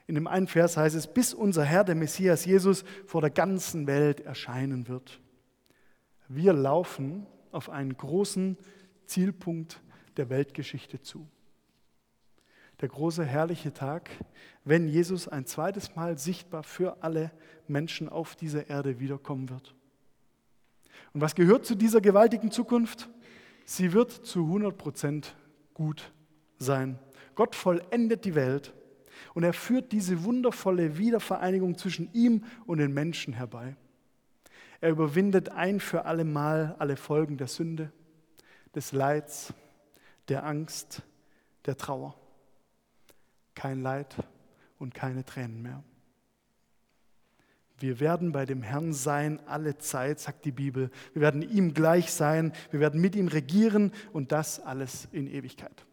In 0.07 0.15
dem 0.15 0.27
einen 0.27 0.47
Vers 0.47 0.77
heißt 0.77 0.95
es, 0.95 1.07
bis 1.07 1.33
unser 1.33 1.63
Herr, 1.63 1.83
der 1.83 1.95
Messias 1.95 2.45
Jesus, 2.45 2.83
vor 3.05 3.21
der 3.21 3.29
ganzen 3.29 3.87
Welt 3.87 4.21
erscheinen 4.21 4.87
wird. 4.87 5.19
Wir 6.29 6.53
laufen 6.53 7.27
auf 7.51 7.69
einen 7.69 7.95
großen 7.95 8.57
Zielpunkt 9.05 9.81
der 10.15 10.29
Weltgeschichte 10.29 11.01
zu. 11.01 11.27
Der 12.81 12.89
große 12.89 13.25
herrliche 13.25 13.73
Tag, 13.73 14.09
wenn 14.63 14.87
Jesus 14.87 15.27
ein 15.27 15.45
zweites 15.45 15.95
Mal 15.95 16.17
sichtbar 16.17 16.63
für 16.63 17.01
alle 17.01 17.31
Menschen 17.67 18.07
auf 18.07 18.35
dieser 18.35 18.69
Erde 18.69 18.99
wiederkommen 18.99 19.49
wird. 19.49 19.75
Und 21.13 21.21
was 21.21 21.35
gehört 21.35 21.65
zu 21.65 21.75
dieser 21.75 22.01
gewaltigen 22.01 22.51
Zukunft? 22.51 23.09
Sie 23.65 23.93
wird 23.93 24.11
zu 24.11 24.43
100 24.43 24.77
Prozent 24.77 25.35
gut 25.77 26.11
sein. 26.57 26.97
Gott 27.35 27.53
vollendet 27.53 28.25
die 28.25 28.33
Welt 28.33 28.73
und 29.35 29.43
er 29.43 29.53
führt 29.53 29.91
diese 29.91 30.23
wundervolle 30.23 30.97
Wiedervereinigung 30.97 31.77
zwischen 31.77 32.11
ihm 32.13 32.45
und 32.65 32.79
den 32.79 32.93
Menschen 32.93 33.33
herbei. 33.33 33.75
Er 34.81 34.89
überwindet 34.89 35.49
ein 35.49 35.79
für 35.79 36.05
alle 36.05 36.25
Mal 36.25 36.75
alle 36.79 36.97
Folgen 36.97 37.37
der 37.37 37.47
Sünde, 37.47 37.91
des 38.73 38.91
Leids, 38.91 39.53
der 40.29 40.45
Angst, 40.45 41.03
der 41.65 41.77
Trauer. 41.77 42.15
Kein 43.53 43.81
Leid 43.81 44.15
und 44.79 44.95
keine 44.95 45.25
Tränen 45.25 45.61
mehr. 45.61 45.83
Wir 47.79 47.99
werden 47.99 48.31
bei 48.31 48.45
dem 48.45 48.63
Herrn 48.63 48.91
sein 48.91 49.39
alle 49.45 49.77
Zeit, 49.77 50.19
sagt 50.19 50.45
die 50.45 50.51
Bibel. 50.51 50.89
Wir 51.13 51.21
werden 51.21 51.41
ihm 51.41 51.73
gleich 51.73 52.11
sein. 52.11 52.53
Wir 52.71 52.79
werden 52.79 52.99
mit 52.99 53.15
ihm 53.15 53.27
regieren 53.27 53.91
und 54.13 54.31
das 54.31 54.59
alles 54.59 55.07
in 55.11 55.27
Ewigkeit. 55.27 55.85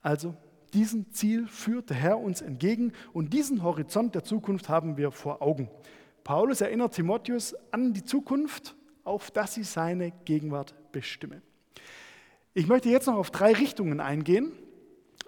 Also, 0.00 0.34
diesem 0.72 1.12
Ziel 1.12 1.46
führt 1.46 1.90
der 1.90 1.96
Herr 1.96 2.18
uns 2.18 2.40
entgegen 2.40 2.92
und 3.12 3.32
diesen 3.32 3.62
Horizont 3.62 4.14
der 4.14 4.24
Zukunft 4.24 4.68
haben 4.68 4.96
wir 4.96 5.10
vor 5.10 5.40
Augen. 5.40 5.70
Paulus 6.24 6.60
erinnert 6.60 6.94
Timotheus 6.94 7.54
an 7.70 7.92
die 7.92 8.04
Zukunft, 8.04 8.74
auf 9.04 9.30
dass 9.30 9.54
sie 9.54 9.62
seine 9.62 10.10
Gegenwart 10.24 10.74
bestimme. 10.90 11.42
Ich 12.54 12.66
möchte 12.66 12.88
jetzt 12.88 13.06
noch 13.06 13.16
auf 13.16 13.30
drei 13.30 13.52
Richtungen 13.52 14.00
eingehen, 14.00 14.52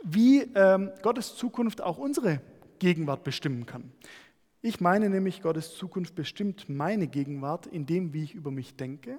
wie 0.03 0.43
ähm, 0.55 0.91
Gottes 1.03 1.37
Zukunft 1.37 1.81
auch 1.81 1.99
unsere 1.99 2.41
Gegenwart 2.79 3.25
bestimmen 3.25 3.67
kann. 3.67 3.93
Ich 4.63 4.81
meine 4.81 5.09
nämlich, 5.11 5.43
Gottes 5.43 5.77
Zukunft 5.77 6.15
bestimmt 6.15 6.69
meine 6.69 7.07
Gegenwart 7.07 7.67
in 7.67 7.87
dem, 7.87 8.13
wie 8.13 8.25
ich 8.25 8.35
über 8.35 8.51
mich 8.51 8.75
denke, 8.75 9.19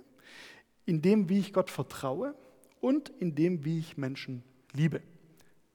in 0.86 1.02
dem, 1.02 1.30
wie 1.30 1.40
ich 1.40 1.54
Gott 1.54 1.70
vertraue 1.70 2.36
und 2.82 3.10
in 3.20 3.36
dem, 3.36 3.64
wie 3.64 3.80
ich 3.80 3.98
Menschen 3.98 4.44
liebe. 4.74 5.02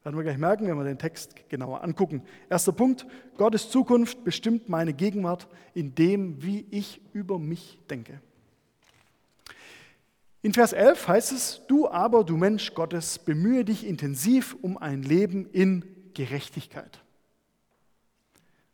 Werden 0.03 0.17
wir 0.17 0.25
gleich 0.25 0.39
merken, 0.39 0.67
wenn 0.67 0.77
wir 0.77 0.85
den 0.85 0.99
Text 0.99 1.49
genauer 1.49 1.85
angucken. 1.85 2.23
Erster 2.51 2.73
Punkt, 2.73 3.07
Gottes 3.37 3.71
Zukunft 3.71 4.25
bestimmt 4.25 4.69
meine 4.69 4.93
Gegenwart 4.93 5.49
in 5.75 5.95
dem, 5.95 6.43
wie 6.43 6.67
ich 6.71 7.01
über 7.13 7.39
mich 7.39 7.79
denke. 7.89 8.21
In 10.43 10.53
Vers 10.53 10.73
11 10.73 11.07
heißt 11.07 11.33
es, 11.33 11.63
du 11.69 11.89
aber, 11.89 12.25
du 12.25 12.37
Mensch 12.37 12.75
Gottes, 12.75 13.21
bemühe 13.21 13.65
dich 13.65 13.87
intensiv 13.87 14.57
um 14.61 14.77
ein 14.77 15.05
Leben 15.05 15.49
in 15.53 15.85
Gerechtigkeit. 16.15 17.02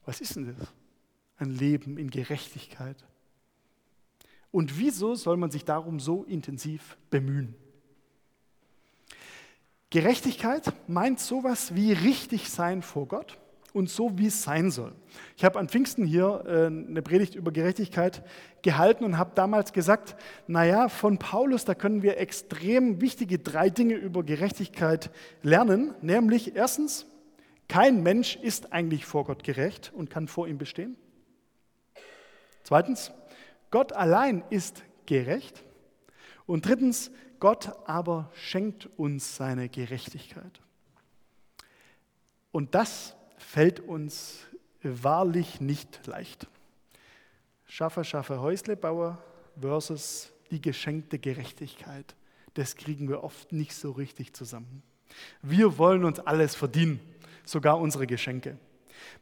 Was 0.08 0.22
ist 0.22 0.36
denn 0.36 0.56
das? 0.58 0.66
Ein 1.36 1.50
Leben 1.50 1.98
in 1.98 2.08
Gerechtigkeit. 2.08 2.96
Und 4.50 4.78
wieso 4.78 5.14
soll 5.14 5.36
man 5.36 5.50
sich 5.50 5.66
darum 5.66 6.00
so 6.00 6.24
intensiv 6.24 6.96
bemühen? 7.10 7.54
Gerechtigkeit 9.90 10.72
meint 10.88 11.20
sowas 11.20 11.74
wie 11.74 11.92
richtig 11.92 12.48
sein 12.48 12.80
vor 12.80 13.06
Gott 13.06 13.36
und 13.74 13.90
so, 13.90 14.16
wie 14.16 14.28
es 14.28 14.42
sein 14.42 14.70
soll. 14.70 14.94
Ich 15.36 15.44
habe 15.44 15.58
an 15.58 15.68
Pfingsten 15.68 16.06
hier 16.06 16.42
äh, 16.46 16.66
eine 16.68 17.02
Predigt 17.02 17.34
über 17.34 17.52
Gerechtigkeit 17.52 18.24
gehalten 18.62 19.04
und 19.04 19.18
habe 19.18 19.32
damals 19.34 19.74
gesagt, 19.74 20.16
naja, 20.46 20.88
von 20.88 21.18
Paulus, 21.18 21.66
da 21.66 21.74
können 21.74 22.00
wir 22.00 22.16
extrem 22.16 23.02
wichtige 23.02 23.38
drei 23.38 23.68
Dinge 23.68 23.96
über 23.96 24.22
Gerechtigkeit 24.22 25.10
lernen, 25.42 25.94
nämlich 26.00 26.56
erstens, 26.56 27.04
kein 27.68 28.02
Mensch 28.02 28.36
ist 28.36 28.72
eigentlich 28.72 29.04
vor 29.04 29.24
Gott 29.24 29.44
gerecht 29.44 29.92
und 29.94 30.08
kann 30.08 30.26
vor 30.26 30.48
ihm 30.48 30.58
bestehen. 30.58 30.96
Zweitens, 32.62 33.12
Gott 33.70 33.92
allein 33.92 34.42
ist 34.50 34.82
gerecht. 35.06 35.62
Und 36.46 36.66
drittens, 36.66 37.10
Gott 37.40 37.72
aber 37.86 38.30
schenkt 38.34 38.88
uns 38.98 39.36
seine 39.36 39.68
Gerechtigkeit. 39.68 40.60
Und 42.52 42.74
das 42.74 43.14
fällt 43.36 43.80
uns 43.80 44.46
wahrlich 44.82 45.60
nicht 45.60 46.06
leicht. 46.06 46.46
Schaffe, 47.66 48.02
schaffe 48.02 48.40
Häuslebauer 48.40 49.22
versus 49.60 50.32
die 50.50 50.60
geschenkte 50.60 51.18
Gerechtigkeit. 51.18 52.16
Das 52.54 52.76
kriegen 52.76 53.08
wir 53.08 53.22
oft 53.22 53.52
nicht 53.52 53.74
so 53.74 53.90
richtig 53.92 54.32
zusammen. 54.34 54.82
Wir 55.42 55.76
wollen 55.78 56.04
uns 56.04 56.18
alles 56.18 56.54
verdienen 56.54 57.00
sogar 57.50 57.78
unsere 57.78 58.06
Geschenke. 58.06 58.58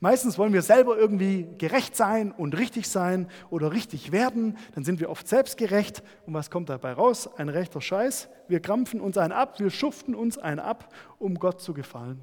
Meistens 0.00 0.38
wollen 0.38 0.52
wir 0.52 0.62
selber 0.62 0.97
irgendwie 0.99 1.47
gerecht 1.59 1.97
sein 1.97 2.33
und 2.33 2.56
richtig 2.56 2.88
sein 2.88 3.28
oder 3.50 3.73
richtig 3.73 4.12
werden. 4.12 4.59
Dann 4.75 4.85
sind 4.85 5.00
wir 5.00 5.11
oft 5.11 5.28
selbstgerecht. 5.28 6.02
Und 6.26 6.35
was 6.35 6.50
kommt 6.50 6.68
dabei 6.68 6.92
raus? 6.92 7.28
Ein 7.37 7.49
rechter 7.49 7.80
Scheiß. 7.80 8.28
Wir 8.49 8.61
krampfen 8.61 9.00
uns 9.00 9.18
einen 9.18 9.33
ab, 9.33 9.59
wir 9.59 9.71
schuften 9.71 10.14
uns 10.14 10.38
einen 10.38 10.61
ab, 10.61 10.92
um 11.18 11.35
Gott 11.38 11.61
zu 11.61 11.75
gefallen. 11.75 12.21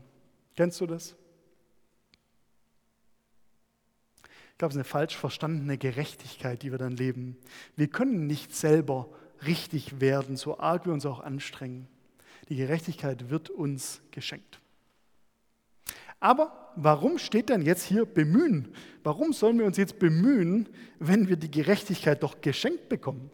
Kennst 0.55 0.81
du 0.81 0.87
das? 0.87 1.15
Ich 4.51 4.57
glaube, 4.59 4.69
es 4.69 4.75
ist 4.75 4.77
eine 4.77 4.83
falsch 4.83 5.17
verstandene 5.17 5.77
Gerechtigkeit, 5.77 6.61
die 6.61 6.71
wir 6.71 6.77
dann 6.77 6.95
leben. 6.95 7.37
Wir 7.75 7.87
können 7.87 8.27
nicht 8.27 8.55
selber 8.55 9.09
richtig 9.45 9.99
werden, 9.99 10.37
so 10.37 10.59
arg 10.59 10.85
wir 10.85 10.93
uns 10.93 11.05
auch 11.05 11.21
anstrengen. 11.21 11.87
Die 12.49 12.55
Gerechtigkeit 12.55 13.29
wird 13.29 13.49
uns 13.49 14.01
geschenkt. 14.11 14.62
Aber 16.23 16.71
warum 16.77 17.17
steht 17.17 17.49
denn 17.49 17.61
jetzt 17.63 17.83
hier 17.83 18.05
bemühen? 18.05 18.73
Warum 19.03 19.33
sollen 19.33 19.59
wir 19.59 19.65
uns 19.65 19.75
jetzt 19.75 19.99
bemühen, 19.99 20.69
wenn 20.97 21.27
wir 21.27 21.35
die 21.35 21.51
Gerechtigkeit 21.51 22.23
doch 22.23 22.39
geschenkt 22.39 22.87
bekommen? 22.87 23.29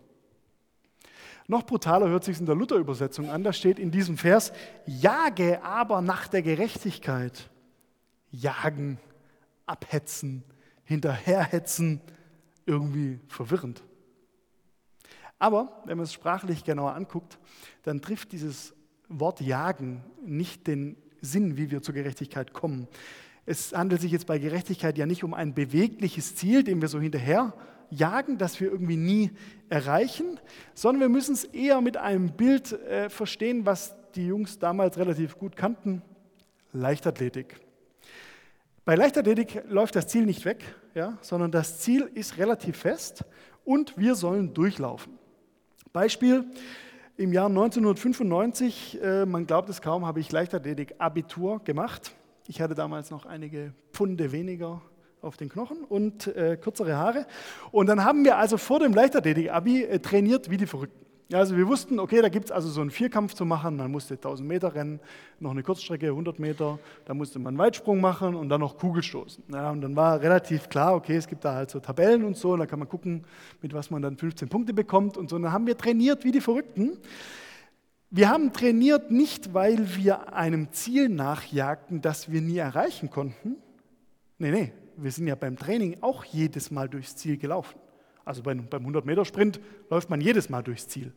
Noch 1.48 1.68
brutaler 1.68 2.10
hört 2.10 2.24
sich 2.24 2.40
in 2.40 2.48
der 2.48 2.56
Luther-Übersetzung 2.56 3.30
an. 3.30 3.44
Da 3.44 3.54
steht 3.54 3.78
in 3.78 3.92
diesem 3.92 4.18
Vers: 4.18 4.52
Jage 4.88 5.64
aber 5.64 6.02
nach 6.02 6.28
der 6.30 6.42
Gerechtigkeit. 6.42 7.52
Jagen, 8.32 8.98
abhetzen, 9.68 10.44
hinterherhetzen, 10.84 12.02
irgendwie 12.66 13.20
verwirrend. 13.28 13.84
Aber 15.38 15.84
wenn 15.86 15.98
man 15.98 16.06
es 16.06 16.14
sprachlich 16.14 16.64
genauer 16.64 16.96
anguckt, 16.96 17.38
dann 17.84 18.02
trifft 18.02 18.32
dieses 18.32 18.74
Wort 19.10 19.42
jagen 19.42 20.04
nicht 20.26 20.66
den 20.66 20.98
Sinn, 21.22 21.58
wie 21.58 21.72
wir 21.72 21.82
zur 21.82 21.94
Gerechtigkeit 21.94 22.54
kommen. 22.54 22.88
Es 23.46 23.74
handelt 23.74 24.02
sich 24.02 24.12
jetzt 24.12 24.28
bei 24.28 24.38
Gerechtigkeit 24.38 24.98
ja 24.98 25.06
nicht 25.06 25.24
um 25.24 25.34
ein 25.34 25.54
bewegliches 25.54 26.36
Ziel, 26.36 26.64
dem 26.64 26.82
wir 26.82 26.88
so 26.88 27.00
hinterher 27.00 27.54
jagen, 27.90 28.38
das 28.38 28.60
wir 28.60 28.72
irgendwie 28.72 28.98
nie 28.98 29.32
erreichen, 29.70 30.40
sondern 30.74 31.02
wir 31.02 31.10
müssen 31.10 31.34
es 31.34 31.46
eher 31.46 31.82
mit 31.82 31.98
einem 31.98 32.32
Bild 32.32 32.72
äh, 32.72 33.10
verstehen, 33.10 33.66
was 33.66 33.96
die 34.16 34.28
Jungs 34.28 34.60
damals 34.60 34.98
relativ 34.98 35.38
gut 35.38 35.56
kannten, 35.56 36.02
Leichtathletik. 36.72 37.60
Bei 38.86 38.96
Leichtathletik 38.96 39.64
läuft 39.68 39.96
das 39.96 40.08
Ziel 40.08 40.26
nicht 40.26 40.46
weg, 40.46 40.64
ja, 40.96 41.18
sondern 41.22 41.52
das 41.52 41.80
Ziel 41.80 42.10
ist 42.14 42.38
relativ 42.38 42.78
fest 42.78 43.24
und 43.64 43.98
wir 43.98 44.16
sollen 44.16 44.54
durchlaufen. 44.54 45.14
Beispiel, 45.94 46.46
im 47.20 47.34
Jahr 47.34 47.48
1995, 47.48 48.98
äh, 49.04 49.26
man 49.26 49.46
glaubt 49.46 49.68
es 49.68 49.82
kaum, 49.82 50.06
habe 50.06 50.22
ich 50.22 50.32
Leichtathletik-Abitur 50.32 51.62
gemacht. 51.66 52.14
Ich 52.48 52.62
hatte 52.62 52.76
damals 52.76 53.12
noch 53.12 53.26
einige 53.26 53.74
Pfunde 53.92 54.32
weniger 54.32 54.82
auf 55.22 55.36
den 55.36 55.50
Knochen 55.50 55.84
und 55.84 56.28
äh, 56.28 56.56
kürzere 56.56 56.96
Haare. 56.96 57.28
Und 57.72 57.88
dann 57.88 58.06
haben 58.06 58.24
wir 58.24 58.38
also 58.38 58.56
vor 58.56 58.80
dem 58.80 58.94
Leichtathletik-Abi 58.94 59.84
äh, 59.84 60.00
trainiert 60.00 60.50
wie 60.50 60.56
die 60.56 60.66
Verrückten. 60.66 61.09
Also 61.32 61.56
wir 61.56 61.68
wussten, 61.68 62.00
okay, 62.00 62.24
da 62.24 62.30
gibt 62.30 62.46
es 62.46 62.52
also 62.52 62.70
so 62.70 62.82
einen 62.82 62.90
Vierkampf 62.90 63.36
zu 63.36 63.46
machen, 63.46 63.78
man 63.78 63.92
musste 63.92 64.16
1000 64.16 64.48
Meter 64.48 64.74
rennen, 64.74 65.00
noch 65.40 65.52
eine 65.52 65.62
Kurzstrecke, 65.62 66.08
100 66.08 66.40
Meter, 66.40 66.80
da 67.06 67.14
musste 67.14 67.38
man 67.38 67.50
einen 67.50 67.60
Weitsprung 67.60 68.02
machen 68.02 68.34
und 68.34 68.50
dann 68.50 68.62
noch 68.62 68.80
Kugelstoßen. 68.80 69.44
Ja, 69.54 69.70
und 69.70 69.82
dann 69.82 69.96
war 69.96 70.20
relativ 70.20 70.70
klar, 70.70 70.96
okay, 70.96 71.18
es 71.18 71.28
gibt 71.28 71.46
da 71.46 71.54
halt 71.54 71.70
so 71.70 71.80
Tabellen 71.80 72.24
und 72.24 72.36
so, 72.36 72.54
und 72.54 72.60
da 72.60 72.66
kann 72.66 72.80
man 72.80 72.90
gucken, 72.90 73.26
mit 73.62 73.76
was 73.76 73.92
man 73.92 74.02
dann 74.02 74.18
15 74.18 74.50
Punkte 74.50 74.74
bekommt 74.74 75.18
und 75.18 75.30
so. 75.30 75.36
Und 75.36 75.44
dann 75.44 75.52
haben 75.52 75.68
wir 75.68 75.78
trainiert 75.78 76.24
wie 76.24 76.32
die 76.32 76.42
Verrückten. 76.42 76.98
Wir 78.10 78.30
haben 78.30 78.52
trainiert 78.52 79.12
nicht, 79.12 79.54
weil 79.54 79.96
wir 79.98 80.34
einem 80.34 80.72
Ziel 80.72 81.10
nachjagten, 81.10 82.02
das 82.02 82.32
wir 82.32 82.42
nie 82.42 82.58
erreichen 82.58 83.12
konnten. 83.12 83.58
Nee, 84.40 84.50
nee, 84.50 84.74
wir 84.98 85.12
sind 85.12 85.28
ja 85.28 85.36
beim 85.36 85.58
Training 85.58 85.98
auch 86.02 86.24
jedes 86.24 86.72
Mal 86.72 86.90
durchs 86.90 87.16
Ziel 87.16 87.38
gelaufen. 87.38 87.78
Also 88.30 88.44
beim 88.44 88.60
100-Meter-Sprint 88.60 89.60
läuft 89.90 90.12
man 90.12 90.22
jedes 90.22 90.50
Mal 90.50 90.62
durchs 90.62 90.88
Ziel. 90.88 91.12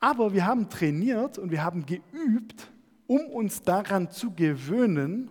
Aber 0.00 0.32
wir 0.32 0.44
haben 0.44 0.68
trainiert 0.68 1.38
und 1.38 1.52
wir 1.52 1.62
haben 1.62 1.86
geübt, 1.86 2.72
um 3.06 3.20
uns 3.26 3.62
daran 3.62 4.10
zu 4.10 4.32
gewöhnen, 4.32 5.30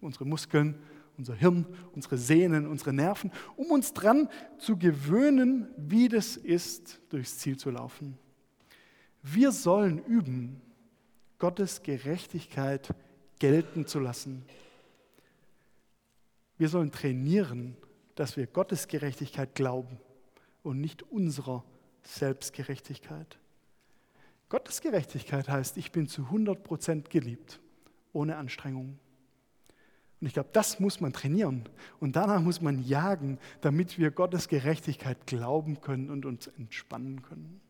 unsere 0.00 0.24
Muskeln, 0.24 0.74
unser 1.16 1.36
Hirn, 1.36 1.66
unsere 1.94 2.18
Sehnen, 2.18 2.66
unsere 2.66 2.92
Nerven, 2.92 3.30
um 3.54 3.70
uns 3.70 3.92
daran 3.92 4.28
zu 4.58 4.76
gewöhnen, 4.76 5.68
wie 5.76 6.08
das 6.08 6.36
ist, 6.36 7.00
durchs 7.10 7.38
Ziel 7.38 7.56
zu 7.56 7.70
laufen. 7.70 8.18
Wir 9.22 9.52
sollen 9.52 10.04
üben, 10.04 10.60
Gottes 11.38 11.84
Gerechtigkeit 11.84 12.92
gelten 13.38 13.86
zu 13.86 14.00
lassen. 14.00 14.46
Wir 16.58 16.68
sollen 16.68 16.90
trainieren, 16.90 17.76
dass 18.16 18.36
wir 18.36 18.46
Gottes 18.46 18.88
Gerechtigkeit 18.88 19.54
glauben 19.54 19.98
und 20.62 20.80
nicht 20.80 21.04
unserer 21.04 21.64
Selbstgerechtigkeit. 22.02 23.38
Gottes 24.48 24.80
Gerechtigkeit 24.80 25.48
heißt, 25.48 25.76
ich 25.76 25.92
bin 25.92 26.08
zu 26.08 26.22
100% 26.22 27.08
geliebt, 27.08 27.60
ohne 28.12 28.36
Anstrengung. 28.36 28.98
Und 30.20 30.26
ich 30.26 30.32
glaube, 30.32 30.48
das 30.52 30.80
muss 30.80 31.00
man 31.00 31.12
trainieren. 31.12 31.68
Und 32.00 32.16
danach 32.16 32.40
muss 32.40 32.60
man 32.60 32.82
jagen, 32.82 33.38
damit 33.60 33.98
wir 33.98 34.10
Gottes 34.10 34.48
Gerechtigkeit 34.48 35.26
glauben 35.26 35.80
können 35.80 36.10
und 36.10 36.24
uns 36.24 36.46
entspannen 36.46 37.22
können. 37.22 37.60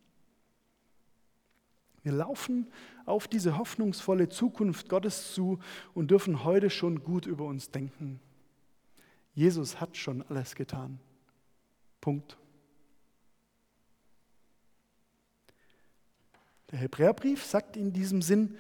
Wir 2.03 2.13
laufen 2.13 2.69
auf 3.05 3.27
diese 3.27 3.59
hoffnungsvolle 3.59 4.29
Zukunft 4.29 4.89
Gottes 4.89 5.35
zu 5.35 5.59
und 5.93 6.13
dürfen 6.13 6.45
heute 6.45 6.71
schon 6.71 7.03
gut 7.03 7.27
über 7.27 7.47
uns 7.47 7.73
denken. 7.73 8.21
Jesus 9.37 9.81
hat 9.81 9.99
schon 9.99 10.23
alles 10.23 10.55
getan. 10.55 10.99
Punkt. 12.01 12.39
Der 16.71 16.79
Hebräerbrief 16.79 17.45
sagt 17.45 17.77
in 17.77 17.93
diesem 17.93 18.23
Sinn, 18.23 18.57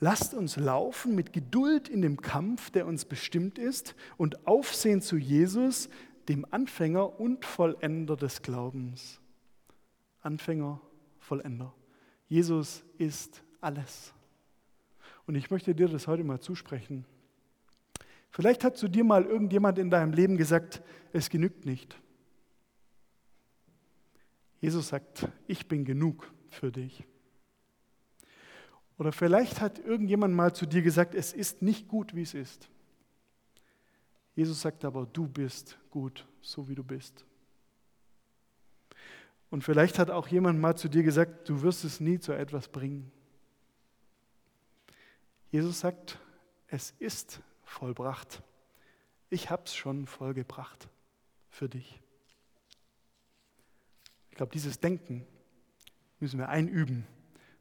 lasst 0.00 0.34
uns 0.34 0.56
laufen 0.56 1.14
mit 1.14 1.32
Geduld 1.32 1.88
in 1.88 2.02
dem 2.02 2.20
Kampf, 2.20 2.70
der 2.70 2.86
uns 2.86 3.04
bestimmt 3.04 3.56
ist, 3.56 3.94
und 4.16 4.48
aufsehen 4.48 5.00
zu 5.00 5.16
Jesus, 5.16 5.88
dem 6.28 6.44
Anfänger 6.50 7.20
und 7.20 7.44
Vollender 7.44 8.16
des 8.16 8.42
Glaubens. 8.42 9.20
Anfänger, 10.22 10.80
Vollender. 11.20 11.72
Jesus 12.28 12.84
ist 12.98 13.44
alles. 13.60 14.12
Und 15.28 15.36
ich 15.36 15.52
möchte 15.52 15.72
dir 15.72 15.88
das 15.88 16.08
heute 16.08 16.24
mal 16.24 16.40
zusprechen. 16.40 17.06
Vielleicht 18.36 18.64
hat 18.64 18.76
zu 18.76 18.86
dir 18.86 19.02
mal 19.02 19.24
irgendjemand 19.24 19.78
in 19.78 19.88
deinem 19.88 20.12
Leben 20.12 20.36
gesagt, 20.36 20.82
es 21.14 21.30
genügt 21.30 21.64
nicht. 21.64 21.98
Jesus 24.60 24.88
sagt, 24.88 25.26
ich 25.46 25.66
bin 25.68 25.86
genug 25.86 26.30
für 26.50 26.70
dich. 26.70 27.06
Oder 28.98 29.12
vielleicht 29.12 29.62
hat 29.62 29.78
irgendjemand 29.78 30.34
mal 30.34 30.54
zu 30.54 30.66
dir 30.66 30.82
gesagt, 30.82 31.14
es 31.14 31.32
ist 31.32 31.62
nicht 31.62 31.88
gut, 31.88 32.14
wie 32.14 32.20
es 32.20 32.34
ist. 32.34 32.68
Jesus 34.34 34.60
sagt 34.60 34.84
aber, 34.84 35.06
du 35.06 35.26
bist 35.26 35.78
gut, 35.88 36.26
so 36.42 36.68
wie 36.68 36.74
du 36.74 36.84
bist. 36.84 37.24
Und 39.48 39.64
vielleicht 39.64 39.98
hat 39.98 40.10
auch 40.10 40.28
jemand 40.28 40.60
mal 40.60 40.76
zu 40.76 40.90
dir 40.90 41.02
gesagt, 41.02 41.48
du 41.48 41.62
wirst 41.62 41.84
es 41.84 42.00
nie 42.00 42.18
zu 42.18 42.34
etwas 42.34 42.68
bringen. 42.68 43.10
Jesus 45.50 45.80
sagt, 45.80 46.18
es 46.66 46.90
ist 46.98 47.40
vollbracht. 47.66 48.42
Ich 49.28 49.50
habe 49.50 49.64
es 49.66 49.74
schon 49.74 50.06
vollgebracht 50.06 50.88
für 51.50 51.68
dich. 51.68 52.00
Ich 54.30 54.36
glaube, 54.36 54.52
dieses 54.52 54.80
Denken 54.80 55.26
müssen 56.20 56.38
wir 56.38 56.48
einüben. 56.48 57.06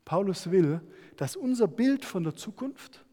Paulus 0.06 0.52
will, 0.52 0.80
dass 1.18 1.36
unser 1.36 1.68
Bild 1.68 2.06
von 2.06 2.24
der 2.24 2.36
Zukunft 2.36 3.04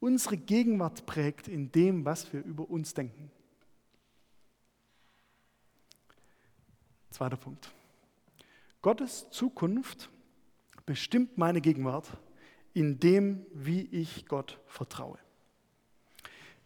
unsere 0.00 0.36
Gegenwart 0.36 1.06
prägt 1.06 1.48
in 1.48 1.70
dem, 1.72 2.04
was 2.04 2.32
wir 2.32 2.44
über 2.44 2.68
uns 2.68 2.92
denken. 2.92 3.30
Zweiter 7.10 7.36
Punkt. 7.36 7.72
Gottes 8.82 9.30
Zukunft 9.30 10.10
bestimmt 10.84 11.38
meine 11.38 11.60
Gegenwart 11.60 12.08
in 12.74 13.00
dem, 13.00 13.46
wie 13.52 13.82
ich 13.82 14.26
Gott 14.26 14.60
vertraue. 14.66 15.18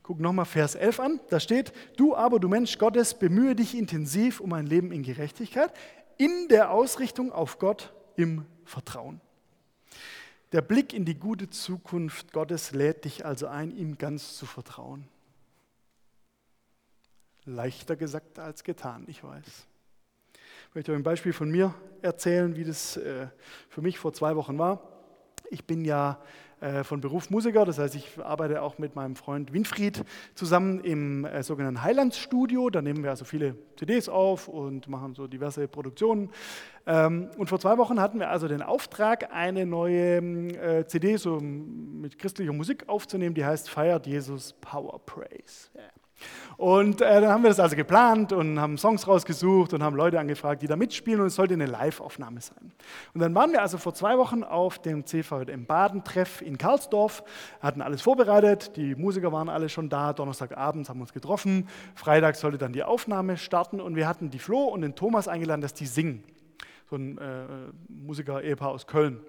Guck 0.02 0.20
nochmal 0.20 0.46
Vers 0.46 0.74
11 0.74 1.00
an. 1.00 1.20
Da 1.28 1.40
steht, 1.40 1.72
du 1.96 2.16
aber, 2.16 2.40
du 2.40 2.48
Mensch 2.48 2.78
Gottes, 2.78 3.14
bemühe 3.14 3.54
dich 3.54 3.76
intensiv 3.76 4.40
um 4.40 4.52
ein 4.52 4.66
Leben 4.66 4.92
in 4.92 5.02
Gerechtigkeit, 5.02 5.72
in 6.16 6.48
der 6.48 6.70
Ausrichtung 6.70 7.32
auf 7.32 7.58
Gott 7.58 7.92
im 8.16 8.44
Vertrauen. 8.64 9.20
Der 10.52 10.62
Blick 10.62 10.92
in 10.92 11.04
die 11.04 11.14
gute 11.14 11.48
Zukunft 11.48 12.32
Gottes 12.32 12.72
lädt 12.72 13.04
dich 13.04 13.24
also 13.24 13.46
ein, 13.46 13.70
ihm 13.76 13.98
ganz 13.98 14.36
zu 14.36 14.46
vertrauen. 14.46 15.06
Leichter 17.44 17.96
gesagt 17.96 18.38
als 18.38 18.64
getan, 18.64 19.04
ich 19.06 19.22
weiß. 19.22 19.66
Ich 20.68 20.74
möchte 20.74 20.92
euch 20.92 20.98
ein 20.98 21.04
Beispiel 21.04 21.32
von 21.32 21.50
mir 21.50 21.74
erzählen, 22.02 22.56
wie 22.56 22.64
das 22.64 22.96
äh, 22.96 23.28
für 23.68 23.80
mich 23.80 23.98
vor 23.98 24.12
zwei 24.12 24.36
Wochen 24.36 24.58
war. 24.58 24.82
Ich 25.50 25.64
bin 25.64 25.84
ja 25.84 26.20
von 26.84 27.00
Beruf 27.00 27.30
Musiker, 27.30 27.64
das 27.64 27.78
heißt, 27.78 27.94
ich 27.94 28.18
arbeite 28.22 28.60
auch 28.62 28.78
mit 28.78 28.94
meinem 28.94 29.16
Freund 29.16 29.52
Winfried 29.52 30.04
zusammen 30.34 30.80
im 30.80 31.24
äh, 31.24 31.42
sogenannten 31.42 31.82
Highlands 31.82 32.18
Studio. 32.18 32.68
Da 32.68 32.82
nehmen 32.82 33.02
wir 33.02 33.10
also 33.10 33.24
viele 33.24 33.56
CDs 33.76 34.08
auf 34.08 34.48
und 34.48 34.88
machen 34.88 35.14
so 35.14 35.26
diverse 35.26 35.68
Produktionen. 35.68 36.30
Ähm, 36.86 37.30
und 37.38 37.48
vor 37.48 37.60
zwei 37.60 37.78
Wochen 37.78 38.00
hatten 38.00 38.18
wir 38.18 38.30
also 38.30 38.48
den 38.48 38.62
Auftrag, 38.62 39.32
eine 39.32 39.64
neue 39.64 40.18
äh, 40.18 40.86
CD 40.86 41.16
so 41.16 41.40
mit 41.40 42.18
christlicher 42.18 42.52
Musik 42.52 42.88
aufzunehmen, 42.88 43.34
die 43.34 43.44
heißt 43.44 43.70
Feiert 43.70 44.06
Jesus 44.06 44.52
Power 44.60 45.00
Praise. 45.04 45.70
Yeah. 45.74 45.99
Und 46.60 47.00
äh, 47.00 47.20
dann 47.22 47.30
haben 47.30 47.42
wir 47.42 47.48
das 47.48 47.58
also 47.58 47.74
geplant 47.74 48.34
und 48.34 48.60
haben 48.60 48.76
Songs 48.76 49.08
rausgesucht 49.08 49.72
und 49.72 49.82
haben 49.82 49.96
Leute 49.96 50.20
angefragt, 50.20 50.60
die 50.60 50.66
da 50.66 50.76
mitspielen 50.76 51.20
und 51.20 51.28
es 51.28 51.34
sollte 51.34 51.54
eine 51.54 51.64
Live-Aufnahme 51.64 52.42
sein. 52.42 52.72
Und 53.14 53.20
dann 53.20 53.34
waren 53.34 53.52
wir 53.52 53.62
also 53.62 53.78
vor 53.78 53.94
zwei 53.94 54.18
Wochen 54.18 54.44
auf 54.44 54.78
dem 54.78 55.06
CVM 55.06 55.64
Baden-Treff 55.64 56.42
in 56.42 56.58
Karlsdorf, 56.58 57.24
hatten 57.60 57.80
alles 57.80 58.02
vorbereitet, 58.02 58.76
die 58.76 58.94
Musiker 58.94 59.32
waren 59.32 59.48
alle 59.48 59.70
schon 59.70 59.88
da, 59.88 60.12
Donnerstagabend 60.12 60.86
haben 60.90 60.98
wir 60.98 61.04
uns 61.04 61.14
getroffen, 61.14 61.66
Freitag 61.94 62.36
sollte 62.36 62.58
dann 62.58 62.74
die 62.74 62.82
Aufnahme 62.82 63.38
starten 63.38 63.80
und 63.80 63.96
wir 63.96 64.06
hatten 64.06 64.28
die 64.28 64.38
Flo 64.38 64.64
und 64.64 64.82
den 64.82 64.94
Thomas 64.94 65.28
eingeladen, 65.28 65.62
dass 65.62 65.72
die 65.72 65.86
singen. 65.86 66.22
So 66.90 66.96
ein 66.96 67.16
äh, 67.16 67.46
Musiker-Ehepaar 67.88 68.68
aus 68.68 68.86
Köln. 68.86 69.20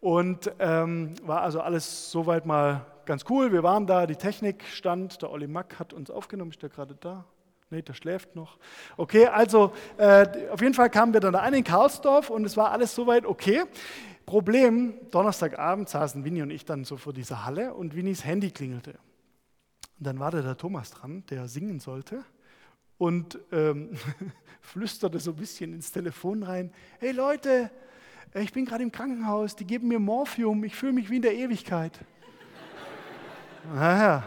Und 0.00 0.50
ähm, 0.58 1.14
war 1.24 1.42
also 1.42 1.60
alles 1.60 2.10
soweit 2.10 2.44
mal 2.44 2.86
ganz 3.06 3.24
cool. 3.28 3.52
Wir 3.52 3.62
waren 3.62 3.86
da, 3.86 4.06
die 4.06 4.16
Technik 4.16 4.64
stand, 4.64 5.22
der 5.22 5.30
Olli 5.30 5.46
Mack 5.46 5.78
hat 5.78 5.92
uns 5.92 6.10
aufgenommen. 6.10 6.50
Ist 6.50 6.62
der 6.62 6.70
gerade 6.70 6.94
da? 6.94 7.24
Nee, 7.70 7.82
der 7.82 7.94
schläft 7.94 8.36
noch. 8.36 8.58
Okay, 8.98 9.26
also 9.26 9.72
äh, 9.96 10.26
auf 10.50 10.60
jeden 10.60 10.74
Fall 10.74 10.90
kamen 10.90 11.14
wir 11.14 11.20
dann 11.20 11.32
da 11.32 11.40
ein 11.40 11.54
in 11.54 11.64
Karlsdorf 11.64 12.28
und 12.28 12.44
es 12.44 12.56
war 12.56 12.70
alles 12.70 12.94
soweit 12.94 13.24
okay. 13.24 13.64
Problem, 14.26 14.94
Donnerstagabend 15.10 15.88
saßen 15.88 16.24
Winnie 16.24 16.42
und 16.42 16.50
ich 16.50 16.64
dann 16.64 16.84
so 16.84 16.96
vor 16.96 17.12
dieser 17.12 17.44
Halle 17.44 17.74
und 17.74 17.96
Winnies 17.96 18.24
Handy 18.24 18.50
klingelte. 18.50 18.98
Und 19.98 20.06
dann 20.06 20.18
war 20.18 20.30
da 20.30 20.42
der 20.42 20.56
Thomas 20.56 20.90
dran, 20.90 21.24
der 21.30 21.48
singen 21.48 21.80
sollte 21.80 22.24
und 22.98 23.38
ähm, 23.52 23.96
flüsterte 24.60 25.18
so 25.18 25.30
ein 25.30 25.36
bisschen 25.36 25.72
ins 25.72 25.90
Telefon 25.90 26.42
rein, 26.42 26.72
hey 27.00 27.12
Leute, 27.12 27.70
ich 28.34 28.52
bin 28.52 28.64
gerade 28.64 28.82
im 28.82 28.92
Krankenhaus, 28.92 29.56
die 29.56 29.66
geben 29.66 29.88
mir 29.88 29.98
Morphium, 29.98 30.62
ich 30.64 30.76
fühle 30.76 30.92
mich 30.92 31.10
wie 31.10 31.16
in 31.16 31.22
der 31.22 31.34
Ewigkeit. 31.34 31.98
Naja, 33.70 34.24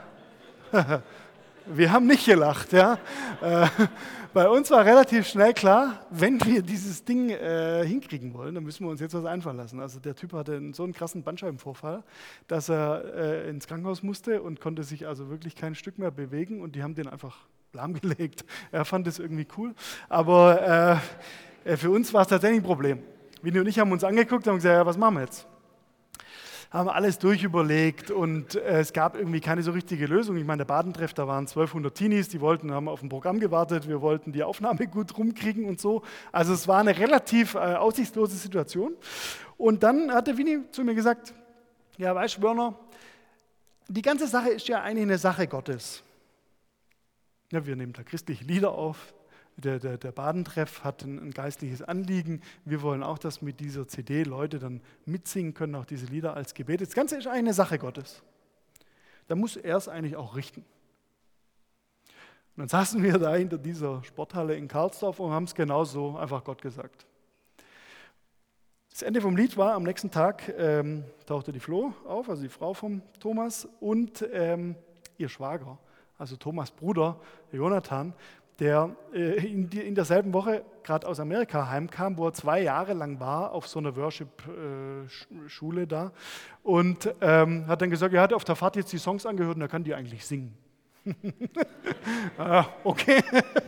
wir 1.65 1.91
haben 1.91 2.07
nicht 2.07 2.25
gelacht. 2.25 2.71
Ja? 2.71 2.97
Äh, 3.41 3.67
bei 4.33 4.49
uns 4.49 4.69
war 4.71 4.85
relativ 4.85 5.27
schnell 5.27 5.53
klar, 5.53 6.05
wenn 6.09 6.43
wir 6.45 6.61
dieses 6.61 7.03
Ding 7.03 7.29
äh, 7.29 7.85
hinkriegen 7.85 8.33
wollen, 8.33 8.55
dann 8.55 8.63
müssen 8.63 8.85
wir 8.85 8.91
uns 8.91 9.01
jetzt 9.01 9.13
was 9.13 9.25
einfallen 9.25 9.57
lassen. 9.57 9.79
Also 9.79 9.99
der 9.99 10.15
Typ 10.15 10.33
hatte 10.33 10.61
so 10.73 10.83
einen 10.83 10.93
krassen 10.93 11.23
Bandscheibenvorfall, 11.23 12.03
dass 12.47 12.69
er 12.69 13.03
äh, 13.15 13.49
ins 13.49 13.67
Krankenhaus 13.67 14.03
musste 14.03 14.41
und 14.41 14.61
konnte 14.61 14.83
sich 14.83 15.07
also 15.07 15.29
wirklich 15.29 15.55
kein 15.55 15.75
Stück 15.75 15.99
mehr 15.99 16.11
bewegen 16.11 16.61
und 16.61 16.75
die 16.75 16.83
haben 16.83 16.95
den 16.95 17.07
einfach 17.07 17.37
lahmgelegt. 17.73 18.45
Er 18.71 18.85
fand 18.85 19.07
es 19.07 19.19
irgendwie 19.19 19.47
cool, 19.57 19.73
aber 20.09 21.01
äh, 21.65 21.71
äh, 21.73 21.77
für 21.77 21.91
uns 21.91 22.13
war 22.13 22.21
es 22.21 22.27
tatsächlich 22.27 22.61
ein 22.61 22.65
Problem. 22.65 22.99
Winnie 23.41 23.59
und 23.59 23.67
ich 23.67 23.79
haben 23.79 23.91
uns 23.91 24.03
angeguckt 24.03 24.47
und 24.47 24.51
haben 24.51 24.57
gesagt, 24.57 24.75
ja, 24.75 24.85
was 24.85 24.97
machen 24.97 25.15
wir 25.15 25.21
jetzt? 25.21 25.47
Haben 26.75 26.89
alles 26.89 27.19
durchüberlegt 27.19 28.11
und 28.11 28.55
äh, 28.55 28.79
es 28.79 28.91
gab 28.91 29.15
irgendwie 29.15 29.39
keine 29.39 29.63
so 29.63 29.71
richtige 29.71 30.07
Lösung. 30.07 30.35
Ich 30.35 30.43
meine, 30.43 30.59
der 30.59 30.65
Badentreff, 30.65 31.13
da 31.13 31.25
waren 31.25 31.47
1200 31.47 31.95
Teenies, 31.95 32.27
die 32.27 32.41
wollten, 32.41 32.71
haben 32.71 32.89
auf 32.89 33.01
ein 33.01 33.07
Programm 33.07 33.39
gewartet, 33.39 33.87
wir 33.87 34.01
wollten 34.01 34.33
die 34.33 34.43
Aufnahme 34.43 34.85
gut 34.91 35.17
rumkriegen 35.17 35.65
und 35.65 35.79
so. 35.79 36.01
Also 36.33 36.53
es 36.53 36.67
war 36.67 36.79
eine 36.79 36.97
relativ 36.97 37.55
äh, 37.55 37.59
aussichtslose 37.59 38.35
Situation. 38.35 38.93
Und 39.57 39.83
dann 39.83 40.11
hatte 40.11 40.37
Winnie 40.37 40.69
zu 40.71 40.83
mir 40.83 40.95
gesagt, 40.95 41.33
ja, 41.97 42.13
weißt 42.13 42.37
du, 42.37 42.41
Werner, 42.41 42.77
die 43.87 44.01
ganze 44.01 44.27
Sache 44.27 44.49
ist 44.49 44.67
ja 44.67 44.81
eigentlich 44.81 45.03
eine 45.03 45.17
Sache 45.17 45.47
Gottes. 45.47 46.03
Ja, 47.53 47.65
wir 47.65 47.77
nehmen 47.77 47.93
da 47.93 48.03
christliche 48.03 48.43
Lieder 48.43 48.71
auf, 48.71 49.13
der, 49.57 49.79
der, 49.79 49.97
der 49.97 50.11
Badentreff 50.11 50.83
hat 50.83 51.03
ein, 51.03 51.19
ein, 51.19 51.31
geistliches 51.31 51.81
Anliegen. 51.81 52.41
Wir 52.65 52.81
wollen 52.81 53.03
auch, 53.03 53.17
dass 53.17 53.41
mit 53.41 53.59
dieser 53.59 53.87
CD 53.87 54.23
Leute 54.23 54.59
dann 54.59 54.81
mitsingen 55.05 55.53
können, 55.53 55.75
auch 55.75 55.85
diese 55.85 56.07
Lieder 56.07 56.35
als 56.35 56.53
Gebet. 56.53 56.81
Das 56.81 56.93
Ganze 56.93 57.17
ist 57.17 57.27
eine 57.27 57.53
Sache 57.53 57.79
Gottes. 57.79 58.21
Da 59.27 59.35
muss 59.35 59.55
er 59.55 59.77
es 59.77 59.87
eigentlich 59.87 60.15
auch 60.15 60.35
richten. 60.35 60.65
Und 62.55 62.61
dann 62.61 62.69
saßen 62.69 63.01
wir 63.01 63.17
da 63.17 63.35
hinter 63.35 63.57
dieser 63.57 64.03
Sporthalle 64.03 64.55
in 64.55 64.67
Karlsdorf 64.67 65.19
und 65.19 65.31
haben 65.31 65.45
es 65.45 65.55
genauso 65.55 66.17
einfach 66.17 66.43
Gott 66.43 66.61
gesagt. 66.61 67.05
Das 68.89 69.01
Ende 69.01 69.19
vom 69.19 69.35
Lied 69.35 69.57
war, 69.57 69.73
am 69.73 69.83
nächsten 69.83 70.09
Tag 70.09 70.53
ähm, 70.57 71.03
tauchte 71.25 71.51
die 71.51 71.59
Flo 71.59 71.93
auf, 72.05 72.29
also 72.29 72.43
die 72.43 72.49
Frau 72.49 72.73
von 72.73 73.01
Thomas, 73.19 73.67
und 73.81 74.25
ähm, 74.31 74.75
ihr 75.17 75.27
Schwager, 75.27 75.77
also 76.17 76.37
Thomas 76.37 76.71
Bruder, 76.71 77.19
Jonathan, 77.51 78.13
der 78.59 78.95
äh, 79.13 79.45
in, 79.45 79.95
derselben 79.95 80.33
Woche 80.33 80.63
gerade 80.83 81.07
aus 81.07 81.19
Amerika 81.19 81.69
heimkam, 81.69 82.17
wo 82.17 82.27
er 82.27 82.33
zwei 82.33 82.61
Jahre 82.61 82.93
lang 82.93 83.19
war 83.19 83.51
auf 83.51 83.67
so 83.67 83.79
einer 83.79 83.95
Worship-Schule 83.95 85.81
äh, 85.81 85.87
da 85.87 86.11
und 86.63 87.13
ähm, 87.21 87.67
hat 87.67 87.81
dann 87.81 87.89
gesagt, 87.89 88.13
er 88.13 88.21
hat 88.21 88.33
auf 88.33 88.43
der 88.43 88.55
Fahrt 88.55 88.75
jetzt 88.75 88.93
die 88.93 88.97
Songs 88.97 89.25
angehört 89.25 89.55
und 89.55 89.61
er 89.61 89.67
kann 89.67 89.83
die 89.83 89.93
eigentlich 89.93 90.25
singen. 90.25 90.55
ah, 92.37 92.65
okay, 92.83 93.21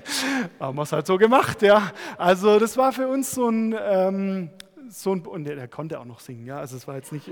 haben 0.60 0.76
wir 0.78 0.84
es 0.84 0.92
halt 0.92 1.06
so 1.06 1.18
gemacht, 1.18 1.62
ja. 1.62 1.92
Also 2.18 2.60
das 2.60 2.78
war 2.78 2.92
für 2.94 3.08
uns 3.08 3.32
so 3.32 3.50
ein, 3.50 3.76
ähm, 3.80 4.50
so 4.90 5.14
ein 5.14 5.22
und 5.22 5.44
der, 5.44 5.68
konnte 5.68 6.00
auch 6.00 6.06
noch 6.06 6.20
singen, 6.20 6.46
ja. 6.46 6.58
Also 6.58 6.78
es 6.78 6.88
war 6.88 6.96
jetzt 6.96 7.12
nicht, 7.12 7.30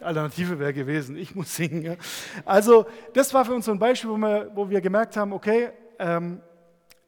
Alternative 0.00 0.58
wäre 0.58 0.72
gewesen, 0.74 1.16
ich 1.16 1.34
muss 1.34 1.54
singen. 1.54 1.82
Ja? 1.82 1.96
Also 2.44 2.86
das 3.14 3.32
war 3.32 3.44
für 3.44 3.54
uns 3.54 3.64
so 3.64 3.72
ein 3.72 3.78
Beispiel, 3.78 4.10
wo 4.10 4.16
wir, 4.16 4.50
wo 4.54 4.68
wir 4.68 4.80
gemerkt 4.80 5.16
haben, 5.16 5.32
okay, 5.32 5.70
ähm, 5.98 6.40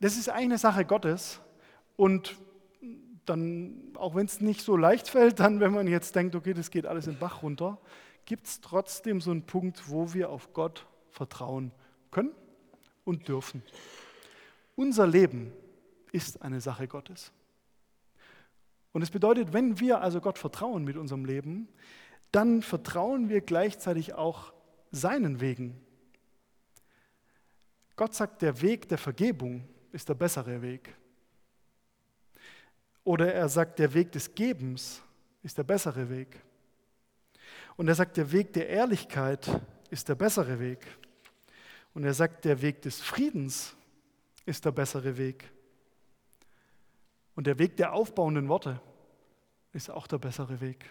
das 0.00 0.16
ist 0.16 0.29
eine 0.29 0.59
Sache 0.59 0.85
Gottes 0.85 1.40
und 1.96 2.37
dann, 3.26 3.92
auch 3.94 4.14
wenn 4.14 4.26
es 4.26 4.40
nicht 4.40 4.62
so 4.62 4.76
leicht 4.76 5.09
fällt, 5.09 5.40
dann, 5.40 5.61
wenn 5.61 5.72
man 5.72 5.87
jetzt 5.87 6.16
denkt, 6.16 6.35
okay, 6.35 6.55
das 6.55 6.70
geht 6.70 6.87
alles 6.87 7.07
in 7.07 7.14
den 7.14 7.20
Bach 7.20 7.42
runter, 7.42 7.79
gibt 8.24 8.46
es 8.46 8.61
trotzdem 8.61 9.20
so 9.20 9.31
einen 9.31 9.42
Punkt, 9.42 9.88
wo 9.88 10.12
wir 10.14 10.31
auf 10.31 10.53
Gott 10.53 10.87
vertrauen 11.11 11.72
können 12.11 12.33
und 13.05 13.29
dürfen. 13.29 13.62
Unser 14.76 15.07
Leben 15.07 15.53
ist 16.12 16.42
eine 16.42 16.61
Sache 16.61 16.88
Gottes. 16.88 17.33
Und 18.92 19.03
es 19.03 19.11
bedeutet, 19.11 19.53
wenn 19.53 19.79
wir 19.79 20.00
also 20.00 20.20
Gott 20.20 20.38
vertrauen 20.38 20.85
mit 20.85 20.96
unserem 20.96 21.24
Leben, 21.24 21.68
dann 22.33 22.62
vertrauen 22.62 23.29
wir 23.29 23.40
gleichzeitig 23.40 24.14
auch 24.14 24.53
seinen 24.90 25.40
Wegen. 25.40 25.81
Gott 28.01 28.15
sagt, 28.15 28.41
der 28.41 28.59
Weg 28.63 28.89
der 28.89 28.97
Vergebung 28.97 29.63
ist 29.93 30.09
der 30.09 30.15
bessere 30.15 30.63
Weg. 30.63 30.97
Oder 33.05 33.35
er 33.35 33.47
sagt, 33.47 33.79
der 33.79 33.93
Weg 33.93 34.11
des 34.13 34.35
Gebens 34.35 35.03
ist 35.43 35.59
der 35.59 35.65
bessere 35.65 36.09
Weg. 36.09 36.41
Und 37.77 37.89
er 37.89 37.95
sagt, 37.95 38.17
der 38.17 38.33
Weg 38.33 38.55
der 38.55 38.71
Ehrlichkeit 38.71 39.51
ist 39.91 40.09
der 40.09 40.15
bessere 40.15 40.59
Weg. 40.59 40.79
Und 41.93 42.05
er 42.05 42.15
sagt, 42.15 42.47
der 42.47 42.63
Weg 42.63 42.81
des 42.81 43.03
Friedens 43.03 43.77
ist 44.47 44.65
der 44.65 44.73
bessere 44.73 45.19
Weg. 45.19 45.53
Und 47.35 47.47
der 47.47 47.59
Weg 47.59 47.77
der 47.77 47.93
aufbauenden 47.93 48.49
Worte 48.49 48.81
ist 49.75 49.91
auch 49.91 50.07
der 50.07 50.17
bessere 50.17 50.63
Weg. 50.63 50.91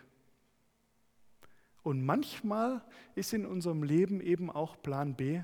Und 1.82 2.06
manchmal 2.06 2.86
ist 3.16 3.34
in 3.34 3.48
unserem 3.48 3.82
Leben 3.82 4.22
eben 4.22 4.52
auch 4.52 4.80
Plan 4.84 5.16
B 5.16 5.42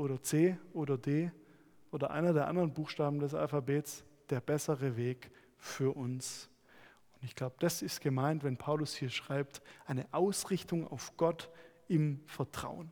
oder 0.00 0.22
C 0.22 0.58
oder 0.72 0.98
D 0.98 1.30
oder 1.90 2.10
einer 2.10 2.32
der 2.32 2.48
anderen 2.48 2.72
Buchstaben 2.72 3.20
des 3.20 3.34
Alphabets 3.34 4.04
der 4.30 4.40
bessere 4.40 4.96
Weg 4.96 5.30
für 5.58 5.94
uns. 5.94 6.48
Und 7.14 7.24
ich 7.24 7.34
glaube, 7.34 7.56
das 7.58 7.82
ist 7.82 8.00
gemeint, 8.00 8.42
wenn 8.42 8.56
Paulus 8.56 8.94
hier 8.94 9.10
schreibt, 9.10 9.60
eine 9.86 10.06
Ausrichtung 10.12 10.88
auf 10.88 11.16
Gott 11.16 11.50
im 11.88 12.20
Vertrauen. 12.26 12.90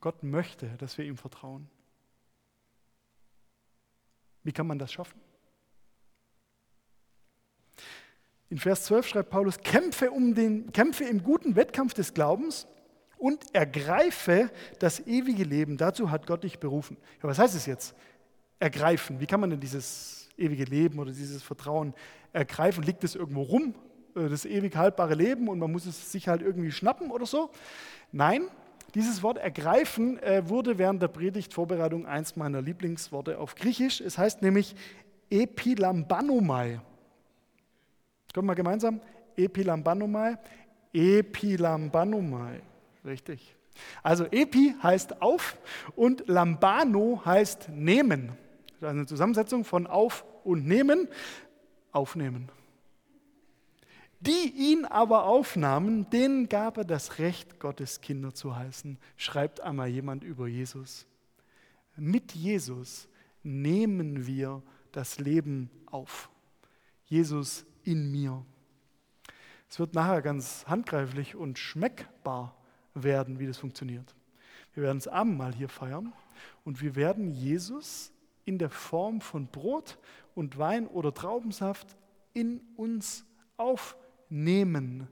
Gott 0.00 0.22
möchte, 0.22 0.68
dass 0.76 0.98
wir 0.98 1.04
ihm 1.04 1.16
vertrauen. 1.16 1.68
Wie 4.42 4.52
kann 4.52 4.66
man 4.66 4.78
das 4.78 4.92
schaffen? 4.92 5.20
In 8.48 8.58
Vers 8.58 8.84
12 8.84 9.08
schreibt 9.08 9.30
Paulus, 9.30 9.58
kämpfe, 9.58 10.10
um 10.10 10.34
den, 10.34 10.70
kämpfe 10.70 11.04
im 11.04 11.22
guten 11.22 11.56
Wettkampf 11.56 11.94
des 11.94 12.14
Glaubens 12.14 12.68
und 13.18 13.54
ergreife 13.54 14.50
das 14.78 15.06
ewige 15.06 15.44
Leben. 15.44 15.76
Dazu 15.76 16.10
hat 16.10 16.26
Gott 16.26 16.44
dich 16.44 16.58
berufen. 16.58 16.96
Ja, 17.22 17.28
was 17.28 17.38
heißt 17.38 17.54
es 17.54 17.66
jetzt? 17.66 17.94
Ergreifen. 18.58 19.20
Wie 19.20 19.26
kann 19.26 19.40
man 19.40 19.50
denn 19.50 19.60
dieses 19.60 20.28
ewige 20.36 20.64
Leben 20.64 20.98
oder 20.98 21.12
dieses 21.12 21.42
Vertrauen 21.42 21.94
ergreifen? 22.32 22.82
Liegt 22.84 23.04
es 23.04 23.14
irgendwo 23.14 23.42
rum, 23.42 23.74
äh, 24.14 24.28
das 24.28 24.44
ewig 24.44 24.76
haltbare 24.76 25.14
Leben, 25.14 25.48
und 25.48 25.58
man 25.58 25.70
muss 25.72 25.86
es 25.86 26.12
sich 26.12 26.28
halt 26.28 26.42
irgendwie 26.42 26.72
schnappen 26.72 27.10
oder 27.10 27.26
so? 27.26 27.50
Nein, 28.12 28.48
dieses 28.94 29.22
Wort 29.22 29.38
ergreifen 29.38 30.18
äh, 30.22 30.48
wurde 30.48 30.78
während 30.78 31.02
der 31.02 31.08
Predigtvorbereitung 31.08 32.06
eins 32.06 32.36
meiner 32.36 32.62
Lieblingsworte 32.62 33.38
auf 33.38 33.54
Griechisch. 33.54 34.00
Es 34.00 34.16
heißt 34.16 34.42
nämlich 34.42 34.74
epilambanomai. 35.30 36.80
Kommen 38.32 38.48
wir 38.48 38.54
gemeinsam? 38.54 39.00
Epilambanomai. 39.36 40.38
Epilambanomai. 40.92 42.62
Richtig. 43.06 43.54
Also 44.02 44.24
Epi 44.24 44.74
heißt 44.82 45.22
auf 45.22 45.56
und 45.94 46.26
Lambano 46.28 47.22
heißt 47.24 47.68
nehmen. 47.68 48.32
Das 48.80 48.88
ist 48.88 48.88
eine 48.88 49.06
Zusammensetzung 49.06 49.64
von 49.64 49.86
auf 49.86 50.24
und 50.44 50.66
nehmen. 50.66 51.08
Aufnehmen. 51.92 52.50
Die 54.20 54.50
ihn 54.54 54.84
aber 54.84 55.24
aufnahmen, 55.24 56.10
denen 56.10 56.48
gab 56.48 56.78
er 56.78 56.84
das 56.84 57.18
Recht, 57.18 57.60
Gottes 57.60 58.00
Kinder 58.00 58.34
zu 58.34 58.56
heißen, 58.56 58.98
schreibt 59.16 59.60
einmal 59.60 59.88
jemand 59.88 60.24
über 60.24 60.46
Jesus. 60.46 61.06
Mit 61.96 62.32
Jesus 62.32 63.08
nehmen 63.42 64.26
wir 64.26 64.62
das 64.92 65.18
Leben 65.18 65.70
auf. 65.86 66.28
Jesus 67.04 67.64
in 67.84 68.10
mir. 68.10 68.44
Es 69.68 69.78
wird 69.78 69.94
nachher 69.94 70.22
ganz 70.22 70.64
handgreiflich 70.66 71.36
und 71.36 71.58
schmeckbar 71.58 72.56
werden, 73.04 73.38
wie 73.38 73.46
das 73.46 73.58
funktioniert. 73.58 74.14
Wir 74.74 74.82
werden 74.82 74.98
das 74.98 75.08
Abendmahl 75.08 75.54
hier 75.54 75.68
feiern 75.68 76.12
und 76.64 76.82
wir 76.82 76.96
werden 76.96 77.30
Jesus 77.30 78.12
in 78.44 78.58
der 78.58 78.70
Form 78.70 79.20
von 79.20 79.46
Brot 79.46 79.98
und 80.34 80.58
Wein 80.58 80.86
oder 80.86 81.12
Traubensaft 81.12 81.96
in 82.34 82.60
uns 82.76 83.24
aufnehmen, 83.56 85.08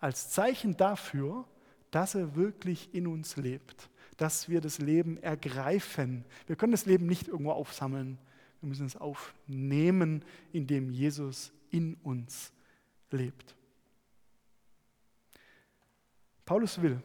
als 0.00 0.30
Zeichen 0.30 0.76
dafür, 0.76 1.44
dass 1.90 2.14
er 2.14 2.36
wirklich 2.36 2.94
in 2.94 3.06
uns 3.06 3.36
lebt, 3.36 3.90
dass 4.16 4.48
wir 4.48 4.60
das 4.60 4.78
Leben 4.78 5.18
ergreifen. 5.18 6.24
Wir 6.46 6.56
können 6.56 6.72
das 6.72 6.86
Leben 6.86 7.06
nicht 7.06 7.28
irgendwo 7.28 7.52
aufsammeln, 7.52 8.18
wir 8.60 8.68
müssen 8.68 8.86
es 8.86 8.96
aufnehmen, 8.96 10.24
indem 10.52 10.90
Jesus 10.90 11.52
in 11.70 11.94
uns 12.02 12.52
lebt. 13.10 13.57
Paulus 16.48 16.80
will, 16.80 17.02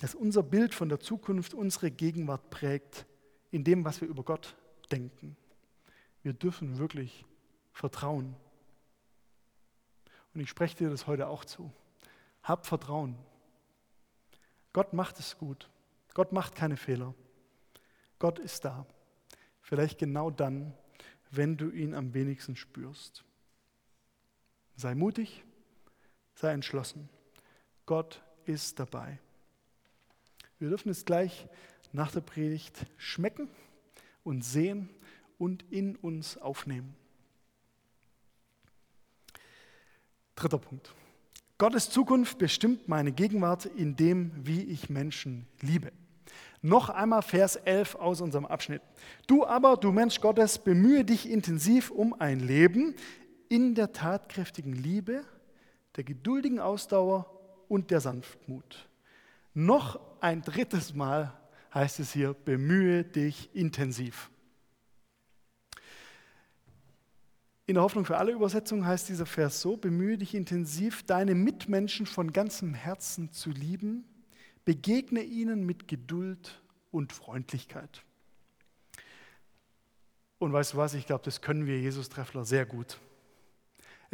dass 0.00 0.14
unser 0.14 0.42
Bild 0.42 0.72
von 0.72 0.88
der 0.88 0.98
Zukunft 0.98 1.52
unsere 1.52 1.90
Gegenwart 1.90 2.48
prägt, 2.48 3.04
in 3.50 3.64
dem, 3.64 3.84
was 3.84 4.00
wir 4.00 4.08
über 4.08 4.22
Gott 4.22 4.56
denken. 4.90 5.36
Wir 6.22 6.32
dürfen 6.32 6.78
wirklich 6.78 7.26
vertrauen. 7.74 8.34
Und 10.32 10.40
ich 10.40 10.48
spreche 10.48 10.74
dir 10.74 10.88
das 10.88 11.06
heute 11.06 11.28
auch 11.28 11.44
zu. 11.44 11.70
Hab 12.42 12.64
Vertrauen. 12.64 13.18
Gott 14.72 14.94
macht 14.94 15.18
es 15.18 15.36
gut. 15.36 15.68
Gott 16.14 16.32
macht 16.32 16.54
keine 16.54 16.78
Fehler. 16.78 17.14
Gott 18.18 18.38
ist 18.38 18.64
da. 18.64 18.86
Vielleicht 19.60 19.98
genau 19.98 20.30
dann, 20.30 20.72
wenn 21.30 21.58
du 21.58 21.68
ihn 21.68 21.94
am 21.94 22.14
wenigsten 22.14 22.56
spürst. 22.56 23.22
Sei 24.76 24.94
mutig, 24.94 25.44
sei 26.32 26.54
entschlossen. 26.54 27.10
Gott 27.84 28.22
ist 28.46 28.78
dabei. 28.78 29.18
Wir 30.58 30.68
dürfen 30.68 30.90
es 30.90 31.04
gleich 31.04 31.46
nach 31.92 32.12
der 32.12 32.20
Predigt 32.20 32.86
schmecken 32.96 33.48
und 34.24 34.44
sehen 34.44 34.88
und 35.38 35.64
in 35.70 35.96
uns 35.96 36.38
aufnehmen. 36.38 36.94
Dritter 40.36 40.58
Punkt. 40.58 40.94
Gottes 41.58 41.90
Zukunft 41.90 42.38
bestimmt 42.38 42.88
meine 42.88 43.12
Gegenwart 43.12 43.66
in 43.66 43.94
dem, 43.94 44.32
wie 44.36 44.62
ich 44.64 44.90
Menschen 44.90 45.46
liebe. 45.60 45.92
Noch 46.60 46.90
einmal 46.90 47.22
Vers 47.22 47.56
11 47.56 47.96
aus 47.96 48.20
unserem 48.20 48.46
Abschnitt. 48.46 48.82
Du 49.26 49.44
aber, 49.44 49.76
du 49.76 49.92
Mensch 49.92 50.20
Gottes, 50.20 50.58
bemühe 50.58 51.04
dich 51.04 51.28
intensiv 51.28 51.90
um 51.90 52.14
ein 52.14 52.40
Leben, 52.40 52.94
in 53.48 53.74
der 53.74 53.92
tatkräftigen 53.92 54.72
Liebe, 54.72 55.24
der 55.96 56.04
geduldigen 56.04 56.58
Ausdauer 56.58 57.31
und 57.72 57.90
der 57.90 58.02
Sanftmut. 58.02 58.86
Noch 59.54 59.98
ein 60.20 60.42
drittes 60.42 60.92
Mal 60.92 61.32
heißt 61.72 62.00
es 62.00 62.12
hier, 62.12 62.34
bemühe 62.34 63.02
dich 63.02 63.48
intensiv. 63.54 64.30
In 67.64 67.76
der 67.76 67.82
Hoffnung 67.82 68.04
für 68.04 68.18
alle 68.18 68.32
Übersetzungen 68.32 68.84
heißt 68.84 69.08
dieser 69.08 69.24
Vers 69.24 69.62
so, 69.62 69.78
bemühe 69.78 70.18
dich 70.18 70.34
intensiv, 70.34 71.02
deine 71.04 71.34
Mitmenschen 71.34 72.04
von 72.04 72.34
ganzem 72.34 72.74
Herzen 72.74 73.32
zu 73.32 73.48
lieben, 73.48 74.04
begegne 74.66 75.22
ihnen 75.22 75.64
mit 75.64 75.88
Geduld 75.88 76.62
und 76.90 77.14
Freundlichkeit. 77.14 78.02
Und 80.38 80.52
weißt 80.52 80.74
du 80.74 80.76
was, 80.76 80.92
ich 80.92 81.06
glaube, 81.06 81.24
das 81.24 81.40
können 81.40 81.64
wir 81.64 81.80
Jesus-Treffler 81.80 82.44
sehr 82.44 82.66
gut. 82.66 82.98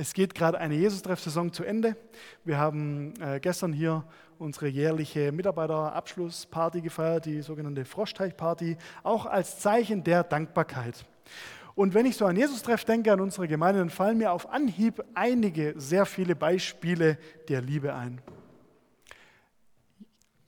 Es 0.00 0.14
geht 0.14 0.36
gerade 0.36 0.58
eine 0.58 0.76
Jesus-Treff-Saison 0.76 1.52
zu 1.52 1.64
Ende. 1.64 1.96
Wir 2.44 2.56
haben 2.56 3.14
äh, 3.20 3.40
gestern 3.40 3.72
hier 3.72 4.04
unsere 4.38 4.68
jährliche 4.68 5.32
Mitarbeiterabschlussparty 5.32 6.82
gefeiert, 6.82 7.26
die 7.26 7.42
sogenannte 7.42 7.84
Froschteichparty, 7.84 8.76
auch 9.02 9.26
als 9.26 9.58
Zeichen 9.58 10.04
der 10.04 10.22
Dankbarkeit. 10.22 11.04
Und 11.74 11.94
wenn 11.94 12.06
ich 12.06 12.16
so 12.16 12.26
an 12.26 12.36
Jesus-Treff 12.36 12.84
denke, 12.84 13.12
an 13.12 13.20
unsere 13.20 13.48
Gemeinde, 13.48 13.80
dann 13.80 13.90
fallen 13.90 14.18
mir 14.18 14.30
auf 14.30 14.48
Anhieb 14.50 15.02
einige, 15.14 15.74
sehr 15.76 16.06
viele 16.06 16.36
Beispiele 16.36 17.18
der 17.48 17.60
Liebe 17.60 17.92
ein. 17.92 18.20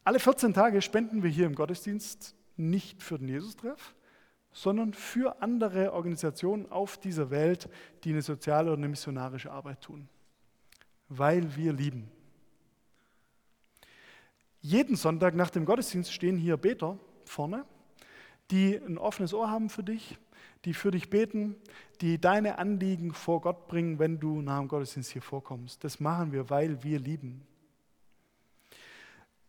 Alle 0.04 0.20
14 0.20 0.54
Tage 0.54 0.80
spenden 0.80 1.24
wir 1.24 1.30
hier 1.30 1.46
im 1.46 1.56
Gottesdienst 1.56 2.36
nicht 2.56 3.02
für 3.02 3.18
den 3.18 3.26
Jesus-Treff, 3.26 3.96
sondern 4.52 4.92
für 4.94 5.40
andere 5.42 5.92
Organisationen 5.92 6.70
auf 6.70 6.98
dieser 6.98 7.30
Welt, 7.30 7.68
die 8.04 8.10
eine 8.10 8.22
soziale 8.22 8.70
oder 8.70 8.78
eine 8.78 8.88
missionarische 8.88 9.50
Arbeit 9.50 9.80
tun, 9.80 10.08
weil 11.08 11.56
wir 11.56 11.72
lieben. 11.72 12.10
Jeden 14.60 14.96
Sonntag 14.96 15.34
nach 15.34 15.50
dem 15.50 15.64
Gottesdienst 15.64 16.12
stehen 16.12 16.36
hier 16.36 16.56
Beter 16.56 16.98
vorne, 17.24 17.64
die 18.50 18.74
ein 18.74 18.98
offenes 18.98 19.32
Ohr 19.32 19.50
haben 19.50 19.70
für 19.70 19.82
dich, 19.82 20.18
die 20.64 20.74
für 20.74 20.90
dich 20.90 21.08
beten, 21.08 21.56
die 22.00 22.20
deine 22.20 22.58
Anliegen 22.58 23.14
vor 23.14 23.40
Gott 23.40 23.68
bringen, 23.68 23.98
wenn 23.98 24.18
du 24.18 24.42
nach 24.42 24.58
dem 24.58 24.68
Gottesdienst 24.68 25.12
hier 25.12 25.22
vorkommst. 25.22 25.82
Das 25.84 26.00
machen 26.00 26.32
wir, 26.32 26.50
weil 26.50 26.82
wir 26.82 26.98
lieben. 26.98 27.42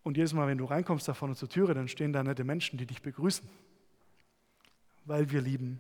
Und 0.04 0.18
jedes 0.18 0.34
Mal, 0.34 0.48
wenn 0.48 0.58
du 0.58 0.66
reinkommst 0.66 1.08
da 1.08 1.14
vorne 1.14 1.36
zur 1.36 1.50
Türe, 1.50 1.74
dann 1.74 1.88
stehen 1.88 2.14
da 2.14 2.24
nette 2.24 2.44
Menschen, 2.44 2.78
die 2.78 2.86
dich 2.86 3.02
begrüßen, 3.02 3.48
weil 5.06 5.32
wir 5.32 5.42
lieben. 5.42 5.80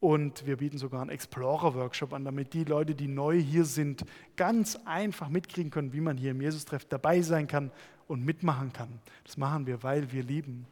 Und 0.00 0.46
wir 0.46 0.58
bieten 0.58 0.76
sogar 0.76 1.00
einen 1.00 1.10
Explorer-Workshop 1.10 2.12
an, 2.12 2.24
damit 2.24 2.52
die 2.52 2.64
Leute, 2.64 2.94
die 2.94 3.08
neu 3.08 3.38
hier 3.38 3.64
sind, 3.64 4.04
ganz 4.36 4.78
einfach 4.84 5.30
mitkriegen 5.30 5.70
können, 5.70 5.94
wie 5.94 6.02
man 6.02 6.18
hier 6.18 6.32
im 6.32 6.42
Jesus-Treff 6.42 6.84
dabei 6.84 7.22
sein 7.22 7.46
kann 7.46 7.70
und 8.06 8.24
mitmachen 8.24 8.72
kann. 8.72 9.00
Das 9.24 9.38
machen 9.38 9.66
wir, 9.66 9.82
weil 9.82 10.12
wir 10.12 10.22
lieben. 10.22 10.66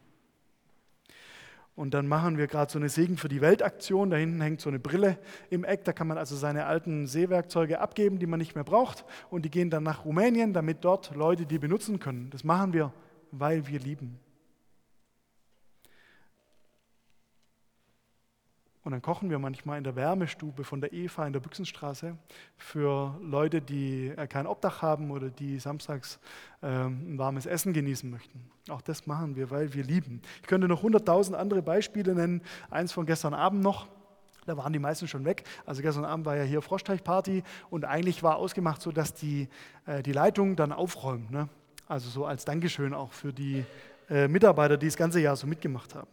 Und 1.75 1.95
dann 1.95 2.07
machen 2.07 2.37
wir 2.37 2.47
gerade 2.47 2.71
so 2.71 2.79
eine 2.79 2.91
Segen 2.91 3.17
für 3.17 3.29
die 3.29 3.41
Weltaktion. 3.41 4.11
Da 4.11 4.19
hinten 4.19 4.43
hängt 4.43 4.61
so 4.61 4.69
eine 4.69 4.79
Brille 4.79 5.19
im 5.49 5.65
Eck. 5.65 5.85
Da 5.85 5.95
kann 5.95 6.07
man 6.07 6.19
also 6.19 6.37
seine 6.37 6.67
alten 6.67 7.07
Seewerkzeuge 7.07 7.81
abgeben, 7.81 8.19
die 8.19 8.27
man 8.27 8.39
nicht 8.39 8.55
mehr 8.55 8.65
braucht. 8.65 9.07
Und 9.31 9.47
die 9.47 9.51
gehen 9.51 9.71
dann 9.71 9.83
nach 9.83 10.05
Rumänien, 10.05 10.53
damit 10.53 10.85
dort 10.85 11.15
Leute 11.15 11.47
die 11.47 11.59
benutzen 11.59 11.99
können. 11.99 12.29
Das 12.31 12.45
machen 12.45 12.75
wir, 12.75 12.93
weil 13.31 13.67
wir 13.67 13.81
lieben. 13.81 14.19
Und 18.85 18.91
dann 18.91 19.03
kochen 19.03 19.31
wir 19.31 19.39
manchmal 19.39 19.79
in 19.79 19.85
der 19.85 19.95
Wärmestube 19.95 20.65
von 20.65 20.81
der 20.81 20.93
Eva 20.93 21.27
in 21.27 21.33
der 21.33 21.41
Büchsenstraße 21.41 22.17
für 22.57 23.17
Leute, 23.23 23.61
die 23.61 24.09
äh, 24.09 24.27
kein 24.27 24.47
Obdach 24.47 24.83
haben 24.83 25.13
oder 25.13 25.31
die 25.31 25.59
samstags 25.61 26.19
ähm, 26.63 27.15
ein 27.15 27.19
warmes 27.19 27.47
Essen 27.47 27.73
genießen 27.73 28.11
möchten. 28.11 28.51
Auch 28.69 28.81
das 28.81 29.07
machen 29.07 29.37
wir, 29.37 29.51
weil 29.51 29.73
wir 29.75 29.85
lieben. 29.85 30.21
Ich 30.41 30.49
könnte 30.49 30.67
noch 30.67 30.83
hunderttausend 30.83 31.37
andere 31.37 31.63
Beispiele 31.63 32.15
nennen. 32.15 32.43
Eins 32.71 32.93
von 32.93 33.07
gestern 33.07 33.35
Abend 33.35 33.63
noch. 33.63 33.87
Da 34.47 34.57
waren 34.57 34.73
die 34.73 34.81
meisten 34.81 35.07
schon 35.07 35.25
weg. 35.25 35.45
Also 35.65 35.83
gestern 35.83 36.05
Abend 36.05 36.27
war 36.27 36.37
ja 36.37 36.43
hier 36.43 36.61
Froschteichparty 36.61 37.45
und 37.71 37.85
eigentlich 37.85 38.25
war 38.25 38.37
ausgemacht 38.37 38.83
so, 38.83 38.91
dass 38.91 39.15
die, 39.15 39.49
äh, 39.87 40.03
die 40.03 40.13
Leitung 40.13 40.57
dann 40.57 40.73
aufräumt. 40.73 41.31
Ne? 41.31 41.49
Also 41.87 42.11
so 42.11 42.27
als 42.27 42.45
Dankeschön 42.45 42.95
auch 42.95 43.13
für 43.13 43.33
die 43.33 43.65
äh, 44.13 44.29
Mitarbeiter, 44.29 44.77
die 44.77 44.87
das 44.87 44.97
ganze 44.97 45.21
Jahr 45.21 45.37
so 45.37 45.47
mitgemacht 45.47 45.95
haben. 45.95 46.09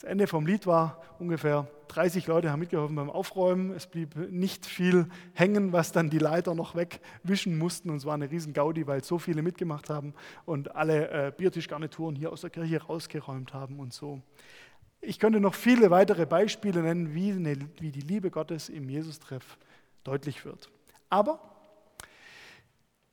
Das 0.00 0.10
Ende 0.10 0.26
vom 0.26 0.44
Lied 0.44 0.66
war 0.66 1.00
ungefähr 1.20 1.68
30 1.86 2.26
Leute 2.26 2.50
haben 2.50 2.58
mitgeholfen 2.58 2.96
beim 2.96 3.10
Aufräumen. 3.10 3.70
Es 3.70 3.86
blieb 3.86 4.16
nicht 4.32 4.66
viel 4.66 5.06
hängen, 5.34 5.72
was 5.72 5.92
dann 5.92 6.10
die 6.10 6.18
Leiter 6.18 6.56
noch 6.56 6.74
wegwischen 6.74 7.56
mussten. 7.56 7.90
Und 7.90 7.98
es 7.98 8.06
war 8.06 8.14
eine 8.14 8.28
riesen 8.28 8.54
Gaudi, 8.54 8.88
weil 8.88 9.04
so 9.04 9.20
viele 9.20 9.40
mitgemacht 9.42 9.88
haben 9.88 10.14
und 10.46 10.74
alle 10.74 11.10
äh, 11.10 11.32
Biertischgarnituren 11.36 12.16
hier 12.16 12.32
aus 12.32 12.40
der 12.40 12.50
Kirche 12.50 12.82
rausgeräumt 12.82 13.54
haben 13.54 13.78
und 13.78 13.92
so. 13.92 14.20
Ich 15.00 15.20
könnte 15.20 15.38
noch 15.38 15.54
viele 15.54 15.92
weitere 15.92 16.26
Beispiele 16.26 16.82
nennen, 16.82 17.14
wie, 17.14 17.30
eine, 17.30 17.56
wie 17.78 17.92
die 17.92 18.00
Liebe 18.00 18.32
Gottes 18.32 18.68
im 18.68 18.88
Jesus-Treff 18.88 19.58
deutlich 20.02 20.44
wird. 20.44 20.70
Aber 21.08 21.53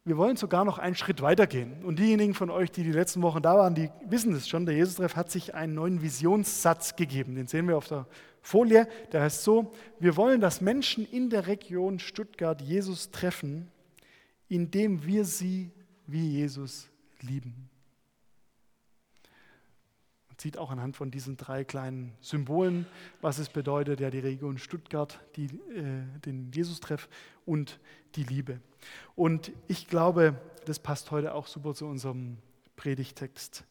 wir 0.03 0.17
wollen 0.17 0.35
sogar 0.35 0.65
noch 0.65 0.79
einen 0.79 0.95
Schritt 0.95 1.21
weitergehen. 1.21 1.83
Und 1.83 1.99
diejenigen 1.99 2.33
von 2.33 2.49
euch, 2.49 2.71
die 2.71 2.83
die 2.83 2.91
letzten 2.91 3.21
Wochen 3.21 3.41
da 3.41 3.55
waren, 3.55 3.75
die 3.75 3.89
wissen 4.07 4.33
es 4.33 4.47
schon. 4.47 4.65
Der 4.65 4.75
Jesus-Treff 4.75 5.15
hat 5.15 5.31
sich 5.31 5.53
einen 5.53 5.75
neuen 5.75 6.01
Visionssatz 6.01 6.95
gegeben. 6.95 7.35
Den 7.35 7.47
sehen 7.47 7.67
wir 7.67 7.77
auf 7.77 7.87
der 7.87 8.07
Folie. 8.41 8.87
Der 9.11 9.21
heißt 9.21 9.43
so: 9.43 9.71
Wir 9.99 10.17
wollen, 10.17 10.41
dass 10.41 10.61
Menschen 10.61 11.05
in 11.05 11.29
der 11.29 11.47
Region 11.47 11.99
Stuttgart 11.99 12.61
Jesus 12.61 13.11
treffen, 13.11 13.71
indem 14.47 15.05
wir 15.05 15.25
sie 15.25 15.71
wie 16.07 16.29
Jesus 16.29 16.89
lieben 17.21 17.70
sieht 20.41 20.57
auch 20.57 20.71
anhand 20.71 20.97
von 20.97 21.11
diesen 21.11 21.37
drei 21.37 21.63
kleinen 21.63 22.13
Symbolen, 22.19 22.87
was 23.21 23.37
es 23.37 23.49
bedeutet, 23.49 23.99
ja 23.99 24.09
die 24.09 24.19
Region 24.19 24.57
Stuttgart, 24.57 25.19
die, 25.35 25.45
äh, 25.45 26.03
den 26.25 26.51
Jesus-Treff 26.51 27.07
und 27.45 27.79
die 28.15 28.23
Liebe. 28.23 28.59
Und 29.15 29.51
ich 29.67 29.87
glaube, 29.87 30.35
das 30.65 30.79
passt 30.79 31.11
heute 31.11 31.35
auch 31.35 31.45
super 31.45 31.75
zu 31.75 31.85
unserem 31.85 32.37
Predigtext. 32.75 33.63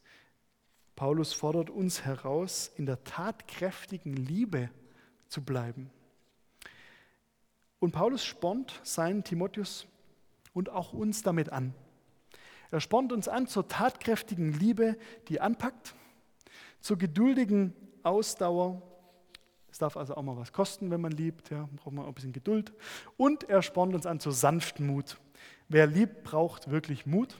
Paulus 0.95 1.33
fordert 1.33 1.69
uns 1.69 2.05
heraus, 2.05 2.71
in 2.77 2.85
der 2.85 3.03
tatkräftigen 3.03 4.15
Liebe 4.15 4.69
zu 5.27 5.43
bleiben. 5.43 5.89
Und 7.79 7.91
Paulus 7.91 8.23
spornt 8.23 8.79
seinen 8.83 9.23
Timotheus 9.25 9.87
und 10.53 10.69
auch 10.69 10.93
uns 10.93 11.21
damit 11.21 11.51
an. 11.51 11.73
Er 12.69 12.79
spornt 12.79 13.11
uns 13.11 13.27
an 13.27 13.47
zur 13.47 13.67
tatkräftigen 13.67 14.53
Liebe, 14.53 14.97
die 15.27 15.41
anpackt, 15.41 15.95
zur 16.81 16.97
geduldigen 16.97 17.73
Ausdauer. 18.03 18.81
Es 19.71 19.77
darf 19.77 19.95
also 19.95 20.15
auch 20.15 20.23
mal 20.23 20.35
was 20.35 20.51
kosten, 20.51 20.91
wenn 20.91 20.99
man 20.99 21.11
liebt. 21.11 21.49
Ja, 21.49 21.69
braucht 21.77 21.93
man 21.93 22.03
auch 22.03 22.09
ein 22.09 22.13
bisschen 22.13 22.33
Geduld. 22.33 22.73
Und 23.15 23.49
er 23.49 23.61
spornt 23.61 23.95
uns 23.95 24.05
an 24.05 24.19
zur 24.19 24.33
sanften 24.33 24.85
Mut. 24.85 25.17
Wer 25.69 25.87
liebt, 25.87 26.23
braucht 26.23 26.69
wirklich 26.69 27.05
Mut. 27.05 27.39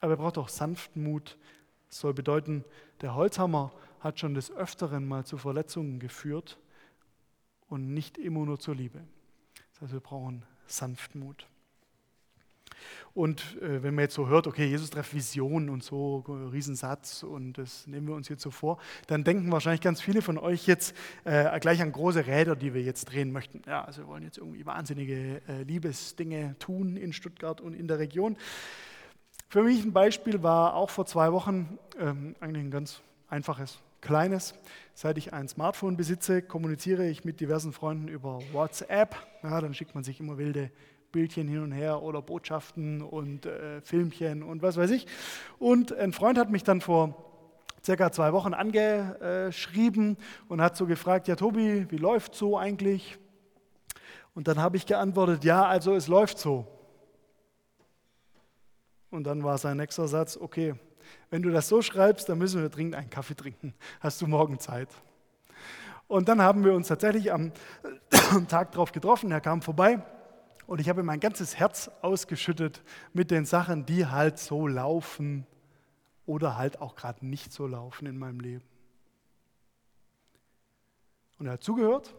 Aber 0.00 0.14
er 0.14 0.16
braucht 0.16 0.38
auch 0.38 0.48
sanften 0.48 1.02
Mut. 1.02 1.36
Das 1.88 2.00
soll 2.00 2.14
bedeuten, 2.14 2.64
der 3.02 3.14
Holzhammer 3.14 3.72
hat 4.00 4.18
schon 4.18 4.34
des 4.34 4.50
Öfteren 4.50 5.06
mal 5.06 5.24
zu 5.26 5.36
Verletzungen 5.36 5.98
geführt 5.98 6.58
und 7.68 7.92
nicht 7.92 8.16
immer 8.18 8.44
nur 8.46 8.58
zur 8.58 8.74
Liebe. 8.74 9.04
Das 9.72 9.82
heißt, 9.82 9.92
wir 9.92 10.00
brauchen 10.00 10.44
Sanftmut. 10.66 11.46
Und 13.14 13.60
äh, 13.60 13.82
wenn 13.82 13.94
man 13.94 14.04
jetzt 14.04 14.14
so 14.14 14.28
hört, 14.28 14.46
okay, 14.46 14.66
Jesus 14.66 14.90
trifft 14.90 15.14
Vision 15.14 15.68
und 15.68 15.82
so, 15.82 16.18
Riesensatz 16.52 17.22
und 17.22 17.58
das 17.58 17.86
nehmen 17.86 18.08
wir 18.08 18.14
uns 18.14 18.28
jetzt 18.28 18.42
so 18.42 18.50
vor, 18.50 18.78
dann 19.06 19.24
denken 19.24 19.50
wahrscheinlich 19.52 19.80
ganz 19.82 20.00
viele 20.00 20.22
von 20.22 20.38
euch 20.38 20.66
jetzt 20.66 20.96
äh, 21.24 21.58
gleich 21.60 21.82
an 21.82 21.92
große 21.92 22.26
Räder, 22.26 22.56
die 22.56 22.74
wir 22.74 22.82
jetzt 22.82 23.06
drehen 23.06 23.32
möchten. 23.32 23.62
Ja, 23.66 23.84
also 23.84 24.02
wir 24.02 24.08
wollen 24.08 24.22
jetzt 24.22 24.38
irgendwie 24.38 24.64
wahnsinnige 24.64 25.42
äh, 25.48 25.62
Liebesdinge 25.64 26.56
tun 26.58 26.96
in 26.96 27.12
Stuttgart 27.12 27.60
und 27.60 27.74
in 27.74 27.88
der 27.88 27.98
Region. 27.98 28.36
Für 29.48 29.62
mich 29.62 29.84
ein 29.84 29.92
Beispiel 29.92 30.42
war 30.42 30.74
auch 30.74 30.88
vor 30.88 31.04
zwei 31.04 31.30
Wochen 31.32 31.78
ähm, 32.00 32.34
eigentlich 32.40 32.64
ein 32.64 32.70
ganz 32.70 33.02
einfaches, 33.28 33.80
kleines. 34.00 34.54
Seit 34.94 35.18
ich 35.18 35.34
ein 35.34 35.46
Smartphone 35.46 35.98
besitze, 35.98 36.40
kommuniziere 36.40 37.06
ich 37.06 37.26
mit 37.26 37.40
diversen 37.40 37.74
Freunden 37.74 38.08
über 38.08 38.40
WhatsApp. 38.52 39.14
Ja, 39.42 39.60
dann 39.60 39.74
schickt 39.74 39.94
man 39.94 40.04
sich 40.04 40.20
immer 40.20 40.38
wilde 40.38 40.70
Bildchen 41.12 41.46
hin 41.46 41.62
und 41.62 41.72
her 41.72 42.02
oder 42.02 42.22
Botschaften 42.22 43.02
und 43.02 43.46
äh, 43.46 43.80
Filmchen 43.82 44.42
und 44.42 44.62
was 44.62 44.76
weiß 44.76 44.90
ich. 44.90 45.06
Und 45.58 45.92
ein 45.92 46.12
Freund 46.12 46.38
hat 46.38 46.50
mich 46.50 46.64
dann 46.64 46.80
vor 46.80 47.30
circa 47.84 48.10
zwei 48.10 48.32
Wochen 48.32 48.54
angeschrieben 48.54 50.16
und 50.48 50.60
hat 50.60 50.76
so 50.76 50.86
gefragt, 50.86 51.28
ja 51.28 51.36
Tobi, 51.36 51.86
wie 51.90 51.96
läuft 51.96 52.34
so 52.34 52.56
eigentlich? 52.56 53.18
Und 54.34 54.48
dann 54.48 54.58
habe 54.60 54.76
ich 54.76 54.86
geantwortet, 54.86 55.44
ja, 55.44 55.66
also 55.66 55.94
es 55.94 56.08
läuft 56.08 56.38
so. 56.38 56.66
Und 59.10 59.24
dann 59.24 59.44
war 59.44 59.58
sein 59.58 59.76
nächster 59.76 60.08
Satz, 60.08 60.38
okay, 60.38 60.74
wenn 61.28 61.42
du 61.42 61.50
das 61.50 61.68
so 61.68 61.82
schreibst, 61.82 62.28
dann 62.28 62.38
müssen 62.38 62.62
wir 62.62 62.70
dringend 62.70 62.94
einen 62.94 63.10
Kaffee 63.10 63.34
trinken. 63.34 63.74
Hast 64.00 64.22
du 64.22 64.26
morgen 64.26 64.58
Zeit? 64.58 64.88
Und 66.06 66.28
dann 66.28 66.40
haben 66.40 66.64
wir 66.64 66.72
uns 66.72 66.88
tatsächlich 66.88 67.32
am 67.32 67.52
Tag 68.48 68.72
drauf 68.72 68.92
getroffen. 68.92 69.30
Er 69.30 69.40
kam 69.40 69.60
vorbei 69.60 70.02
und 70.72 70.78
ich 70.78 70.88
habe 70.88 71.02
mein 71.02 71.20
ganzes 71.20 71.58
Herz 71.58 71.90
ausgeschüttet 72.00 72.82
mit 73.12 73.30
den 73.30 73.44
Sachen, 73.44 73.84
die 73.84 74.06
halt 74.06 74.38
so 74.38 74.66
laufen 74.66 75.46
oder 76.24 76.56
halt 76.56 76.80
auch 76.80 76.96
gerade 76.96 77.26
nicht 77.26 77.52
so 77.52 77.66
laufen 77.66 78.06
in 78.06 78.16
meinem 78.16 78.40
Leben. 78.40 78.64
Und 81.38 81.44
er 81.44 81.52
hat 81.52 81.62
zugehört 81.62 82.14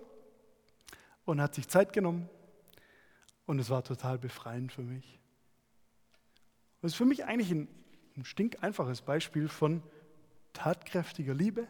und 1.26 1.42
hat 1.42 1.56
sich 1.56 1.68
Zeit 1.68 1.94
genommen 1.94 2.30
und 3.48 3.58
es 3.58 3.72
war 3.72 3.84
total 3.84 4.20
befreiend 4.20 4.72
für 4.72 4.84
mich. 4.84 5.20
Das 6.84 6.92
ist 6.92 6.98
für 6.98 7.06
mich 7.06 7.26
eigentlich 7.26 7.50
ein, 7.50 7.68
ein 8.16 8.24
stinkeinfaches 8.24 9.02
Beispiel 9.02 9.48
von 9.48 9.82
tatkräftiger 10.54 11.34
Liebe, 11.34 11.68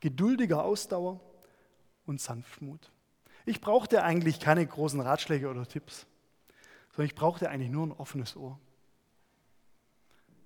geduldiger 0.00 0.62
Ausdauer 0.64 1.18
und 2.04 2.20
Sanftmut. 2.20 2.92
Ich 3.50 3.60
brauchte 3.60 4.04
eigentlich 4.04 4.38
keine 4.38 4.64
großen 4.64 5.00
Ratschläge 5.00 5.50
oder 5.50 5.66
Tipps, 5.66 6.06
sondern 6.90 7.06
ich 7.06 7.16
brauchte 7.16 7.50
eigentlich 7.50 7.72
nur 7.72 7.84
ein 7.84 7.90
offenes 7.90 8.36
Ohr. 8.36 8.60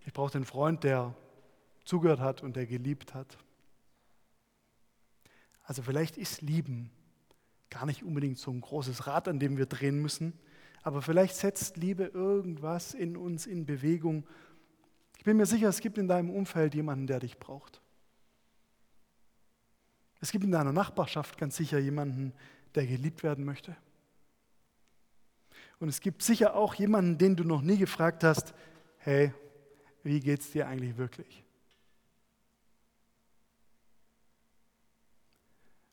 Ich 0.07 0.15
brauchte 0.15 0.39
einen 0.39 0.47
Freund, 0.47 0.85
der 0.85 1.15
zugehört 1.85 2.21
hat 2.21 2.43
und 2.43 2.57
der 2.57 2.65
geliebt 2.65 3.13
hat. 3.13 3.37
Also 5.65 5.83
vielleicht 5.83 6.17
ist 6.17 6.41
Lieben 6.41 6.91
gar 7.69 7.85
nicht 7.85 8.03
unbedingt 8.03 8.39
so 8.39 8.51
ein 8.51 8.63
großes 8.63 9.07
Rad, 9.07 9.29
an 9.29 9.39
dem 9.39 9.59
wir 9.59 9.67
drehen 9.67 10.01
müssen, 10.01 10.33
aber 10.83 11.03
vielleicht 11.03 11.37
setzt 11.37 11.77
Liebe 11.77 12.05
irgendwas 12.05 12.95
in 12.95 13.19
uns 13.19 13.45
in 13.45 13.67
Bewegung, 13.67 14.27
Ich 15.19 15.25
bin 15.25 15.37
mir 15.37 15.47
sicher, 15.47 15.69
es 15.69 15.81
gibt 15.81 15.99
in 15.99 16.09
deinem 16.09 16.31
Umfeld 16.31 16.75
jemanden, 16.75 17.07
der 17.07 17.21
dich 17.21 17.39
braucht. 17.39 17.83
Es 20.23 20.33
gibt 20.33 20.45
in 20.45 20.53
deiner 20.53 20.73
Nachbarschaft 20.73 21.37
ganz 21.37 21.57
sicher 21.57 21.79
jemanden, 21.79 22.33
der 22.75 22.87
geliebt 22.87 23.23
werden 23.23 23.45
möchte. 23.45 23.77
Und 25.81 25.89
es 25.89 26.01
gibt 26.01 26.23
sicher 26.23 26.55
auch 26.55 26.75
jemanden, 26.75 27.19
den 27.19 27.37
du 27.37 27.45
noch 27.45 27.63
nie 27.63 27.77
gefragt 27.77 28.25
hast, 28.25 28.55
hey, 28.99 29.33
wie 30.03 30.21
geht 30.21 30.41
es 30.41 30.51
dir 30.51 30.67
eigentlich 30.67 30.97
wirklich? 30.97 31.45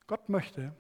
Gott 0.08 0.28
möchte, 0.28 0.76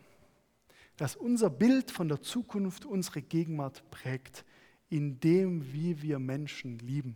dass 0.97 1.15
unser 1.15 1.49
Bild 1.49 1.89
von 1.89 2.09
der 2.09 2.21
Zukunft 2.21 2.85
unsere 2.85 3.21
Gegenwart 3.21 3.89
prägt, 3.89 4.45
in 4.89 5.19
dem, 5.21 5.71
wie 5.71 6.01
wir 6.01 6.19
Menschen 6.19 6.77
lieben. 6.79 7.15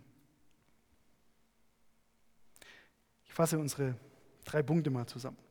Ich 3.25 3.33
fasse 3.33 3.59
unsere 3.59 3.99
drei 4.45 4.63
Punkte 4.63 4.89
mal 4.89 5.05
zusammen. 5.05 5.44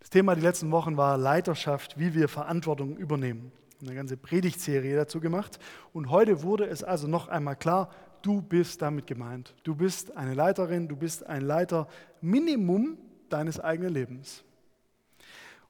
Das 0.00 0.10
Thema 0.10 0.34
die 0.34 0.40
letzten 0.40 0.70
Wochen 0.72 0.96
war 0.96 1.16
Leiterschaft, 1.18 1.98
wie 1.98 2.14
wir 2.14 2.28
Verantwortung 2.28 2.96
übernehmen. 2.96 3.52
Eine 3.82 3.94
ganze 3.94 4.16
Predigtserie 4.16 4.96
dazu 4.96 5.20
gemacht. 5.20 5.58
Und 5.92 6.10
heute 6.10 6.42
wurde 6.42 6.66
es 6.66 6.82
also 6.82 7.06
noch 7.06 7.28
einmal 7.28 7.54
klar, 7.54 7.90
du 8.22 8.42
bist 8.42 8.82
damit 8.82 9.06
gemeint. 9.06 9.54
Du 9.62 9.74
bist 9.74 10.16
eine 10.16 10.34
Leiterin, 10.34 10.88
du 10.88 10.96
bist 10.96 11.26
ein 11.26 11.42
Leiter, 11.42 11.86
Minimum 12.20 12.98
deines 13.28 13.60
eigenen 13.60 13.92
Lebens. 13.92 14.42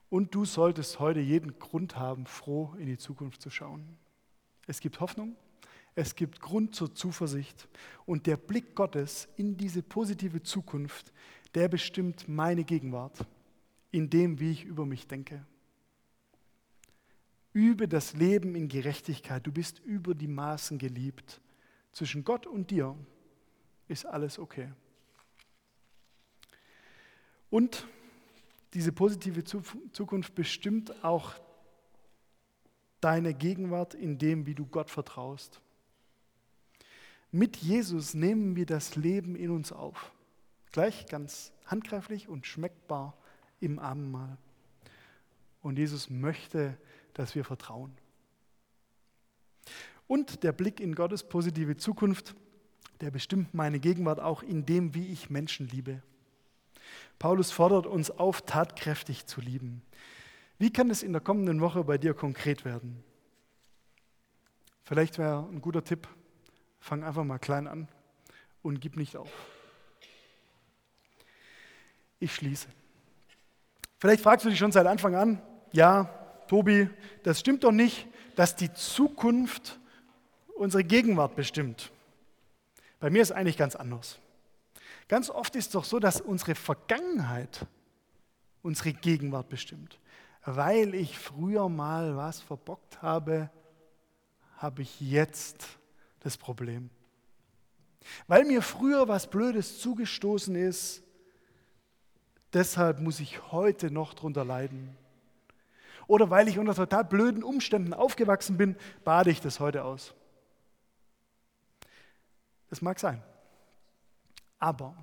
Und 0.08 0.34
du 0.34 0.44
solltest 0.44 0.98
heute 1.00 1.20
jeden 1.20 1.58
Grund 1.58 1.96
haben, 1.96 2.24
froh 2.24 2.74
in 2.78 2.86
die 2.86 2.98
Zukunft 2.98 3.42
zu 3.42 3.50
schauen. 3.50 3.96
Es 4.66 4.80
gibt 4.80 5.00
Hoffnung, 5.00 5.36
es 5.94 6.14
gibt 6.14 6.40
Grund 6.40 6.74
zur 6.74 6.94
Zuversicht 6.94 7.68
und 8.06 8.26
der 8.26 8.36
Blick 8.36 8.74
Gottes 8.74 9.28
in 9.36 9.56
diese 9.56 9.82
positive 9.82 10.42
Zukunft, 10.42 11.12
der 11.54 11.68
bestimmt 11.68 12.28
meine 12.28 12.64
Gegenwart, 12.64 13.18
in 13.90 14.11
dem, 14.11 14.38
wie 14.38 14.53
ich 14.53 14.64
über 14.64 14.87
mich 14.87 15.07
denke. 15.07 15.44
Übe 17.53 17.88
das 17.88 18.14
Leben 18.14 18.55
in 18.55 18.68
Gerechtigkeit. 18.68 19.46
Du 19.46 19.53
bist 19.53 19.81
über 19.81 20.14
die 20.14 20.29
Maßen 20.29 20.79
geliebt. 20.79 21.40
Zwischen 21.92 22.24
Gott 22.24 22.46
und 22.46 22.70
dir 22.70 22.96
ist 23.88 24.07
alles 24.07 24.38
okay. 24.38 24.72
Und 27.50 27.87
diese 28.74 28.92
positive 28.92 29.42
Zukunft 29.42 30.37
bestimmt 30.37 31.05
auch 31.05 31.35
deine 33.00 33.35
Gegenwart 33.35 33.94
in 33.94 34.18
dem, 34.18 34.46
wie 34.46 34.55
du 34.55 34.64
Gott 34.66 34.90
vertraust. 34.90 35.61
Mit 37.33 37.57
Jesus 37.57 38.14
nehmen 38.14 38.55
wir 38.55 38.66
das 38.66 38.94
Leben 38.94 39.35
in 39.35 39.50
uns 39.50 39.72
auf. 39.72 40.12
Gleich 40.70 41.07
ganz 41.07 41.53
handgreiflich 41.66 42.29
und 42.29 42.46
schmeckbar 42.46 43.16
im 43.60 43.78
Abendmahl. 43.78 44.36
Und 45.62 45.78
Jesus 45.78 46.10
möchte, 46.10 46.76
dass 47.14 47.34
wir 47.34 47.44
vertrauen. 47.44 47.92
Und 50.06 50.42
der 50.42 50.52
Blick 50.52 50.80
in 50.80 50.94
Gottes 50.94 51.22
positive 51.22 51.76
Zukunft, 51.76 52.34
der 53.00 53.10
bestimmt 53.10 53.54
meine 53.54 53.78
Gegenwart 53.78 54.20
auch 54.20 54.42
in 54.42 54.66
dem, 54.66 54.94
wie 54.94 55.06
ich 55.06 55.30
Menschen 55.30 55.68
liebe. 55.68 56.02
Paulus 57.18 57.50
fordert 57.50 57.86
uns 57.86 58.10
auf, 58.10 58.42
tatkräftig 58.42 59.26
zu 59.26 59.40
lieben. 59.40 59.82
Wie 60.58 60.72
kann 60.72 60.90
es 60.90 61.02
in 61.02 61.12
der 61.12 61.20
kommenden 61.20 61.60
Woche 61.60 61.84
bei 61.84 61.96
dir 61.96 62.14
konkret 62.14 62.64
werden? 62.64 63.02
Vielleicht 64.82 65.18
wäre 65.18 65.46
ein 65.50 65.60
guter 65.60 65.84
Tipp, 65.84 66.08
fang 66.80 67.04
einfach 67.04 67.24
mal 67.24 67.38
klein 67.38 67.68
an 67.68 67.88
und 68.62 68.80
gib 68.80 68.96
nicht 68.96 69.16
auf. 69.16 69.30
Ich 72.18 72.34
schließe. 72.34 72.68
Vielleicht 74.00 74.22
fragst 74.22 74.46
du 74.46 74.48
dich 74.48 74.58
schon 74.58 74.72
seit 74.72 74.86
Anfang 74.86 75.14
an, 75.14 75.42
ja, 75.72 76.04
Tobi, 76.48 76.88
das 77.22 77.38
stimmt 77.38 77.64
doch 77.64 77.70
nicht, 77.70 78.08
dass 78.34 78.56
die 78.56 78.72
Zukunft 78.72 79.78
unsere 80.56 80.82
Gegenwart 80.82 81.36
bestimmt. 81.36 81.92
Bei 82.98 83.10
mir 83.10 83.20
ist 83.20 83.30
eigentlich 83.30 83.58
ganz 83.58 83.76
anders. 83.76 84.18
Ganz 85.06 85.28
oft 85.28 85.54
ist 85.54 85.66
es 85.66 85.72
doch 85.72 85.84
so, 85.84 85.98
dass 85.98 86.22
unsere 86.22 86.54
Vergangenheit 86.54 87.66
unsere 88.62 88.94
Gegenwart 88.94 89.50
bestimmt. 89.50 90.00
Weil 90.46 90.94
ich 90.94 91.18
früher 91.18 91.68
mal 91.68 92.16
was 92.16 92.40
verbockt 92.40 93.02
habe, 93.02 93.50
habe 94.56 94.80
ich 94.80 94.98
jetzt 94.98 95.66
das 96.20 96.38
Problem. 96.38 96.88
Weil 98.26 98.46
mir 98.46 98.62
früher 98.62 99.08
was 99.08 99.28
Blödes 99.28 99.78
zugestoßen 99.78 100.56
ist, 100.56 101.02
deshalb 102.52 103.00
muss 103.00 103.20
ich 103.20 103.52
heute 103.52 103.90
noch 103.90 104.14
drunter 104.14 104.44
leiden. 104.44 104.96
Oder 106.06 106.30
weil 106.30 106.48
ich 106.48 106.58
unter 106.58 106.74
total 106.74 107.04
blöden 107.04 107.44
Umständen 107.44 107.94
aufgewachsen 107.94 108.56
bin, 108.56 108.76
bade 109.04 109.30
ich 109.30 109.40
das 109.40 109.60
heute 109.60 109.84
aus. 109.84 110.14
Das 112.68 112.82
mag 112.82 112.98
sein. 112.98 113.22
Aber 114.58 114.96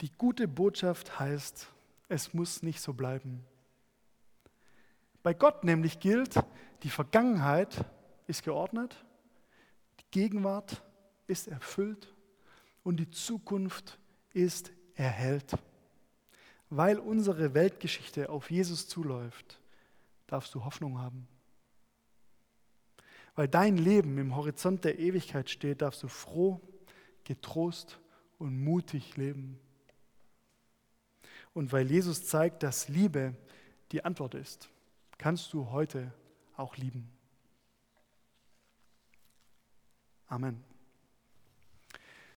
die 0.00 0.12
gute 0.12 0.46
Botschaft 0.46 1.18
heißt, 1.18 1.68
es 2.08 2.34
muss 2.34 2.62
nicht 2.62 2.80
so 2.80 2.92
bleiben. 2.92 3.44
Bei 5.22 5.34
Gott 5.34 5.64
nämlich 5.64 6.00
gilt, 6.00 6.34
die 6.82 6.90
Vergangenheit 6.90 7.84
ist 8.26 8.44
geordnet, 8.44 9.04
die 10.00 10.04
Gegenwart 10.10 10.82
ist 11.26 11.48
erfüllt 11.48 12.14
und 12.84 12.98
die 12.98 13.10
Zukunft 13.10 13.98
ist 14.32 14.70
erhellt. 14.94 15.58
Weil 16.68 16.98
unsere 16.98 17.54
Weltgeschichte 17.54 18.28
auf 18.28 18.50
Jesus 18.50 18.88
zuläuft, 18.88 19.60
darfst 20.26 20.54
du 20.54 20.64
Hoffnung 20.64 20.98
haben. 20.98 21.28
Weil 23.34 23.48
dein 23.48 23.76
Leben 23.76 24.18
im 24.18 24.34
Horizont 24.34 24.84
der 24.84 24.98
Ewigkeit 24.98 25.50
steht, 25.50 25.82
darfst 25.82 26.02
du 26.02 26.08
froh, 26.08 26.60
getrost 27.24 28.00
und 28.38 28.62
mutig 28.62 29.16
leben. 29.16 29.60
Und 31.52 31.72
weil 31.72 31.90
Jesus 31.90 32.26
zeigt, 32.26 32.62
dass 32.62 32.88
Liebe 32.88 33.34
die 33.92 34.04
Antwort 34.04 34.34
ist, 34.34 34.68
kannst 35.18 35.52
du 35.52 35.70
heute 35.70 36.12
auch 36.56 36.76
lieben. 36.76 37.10
Amen. 40.26 40.75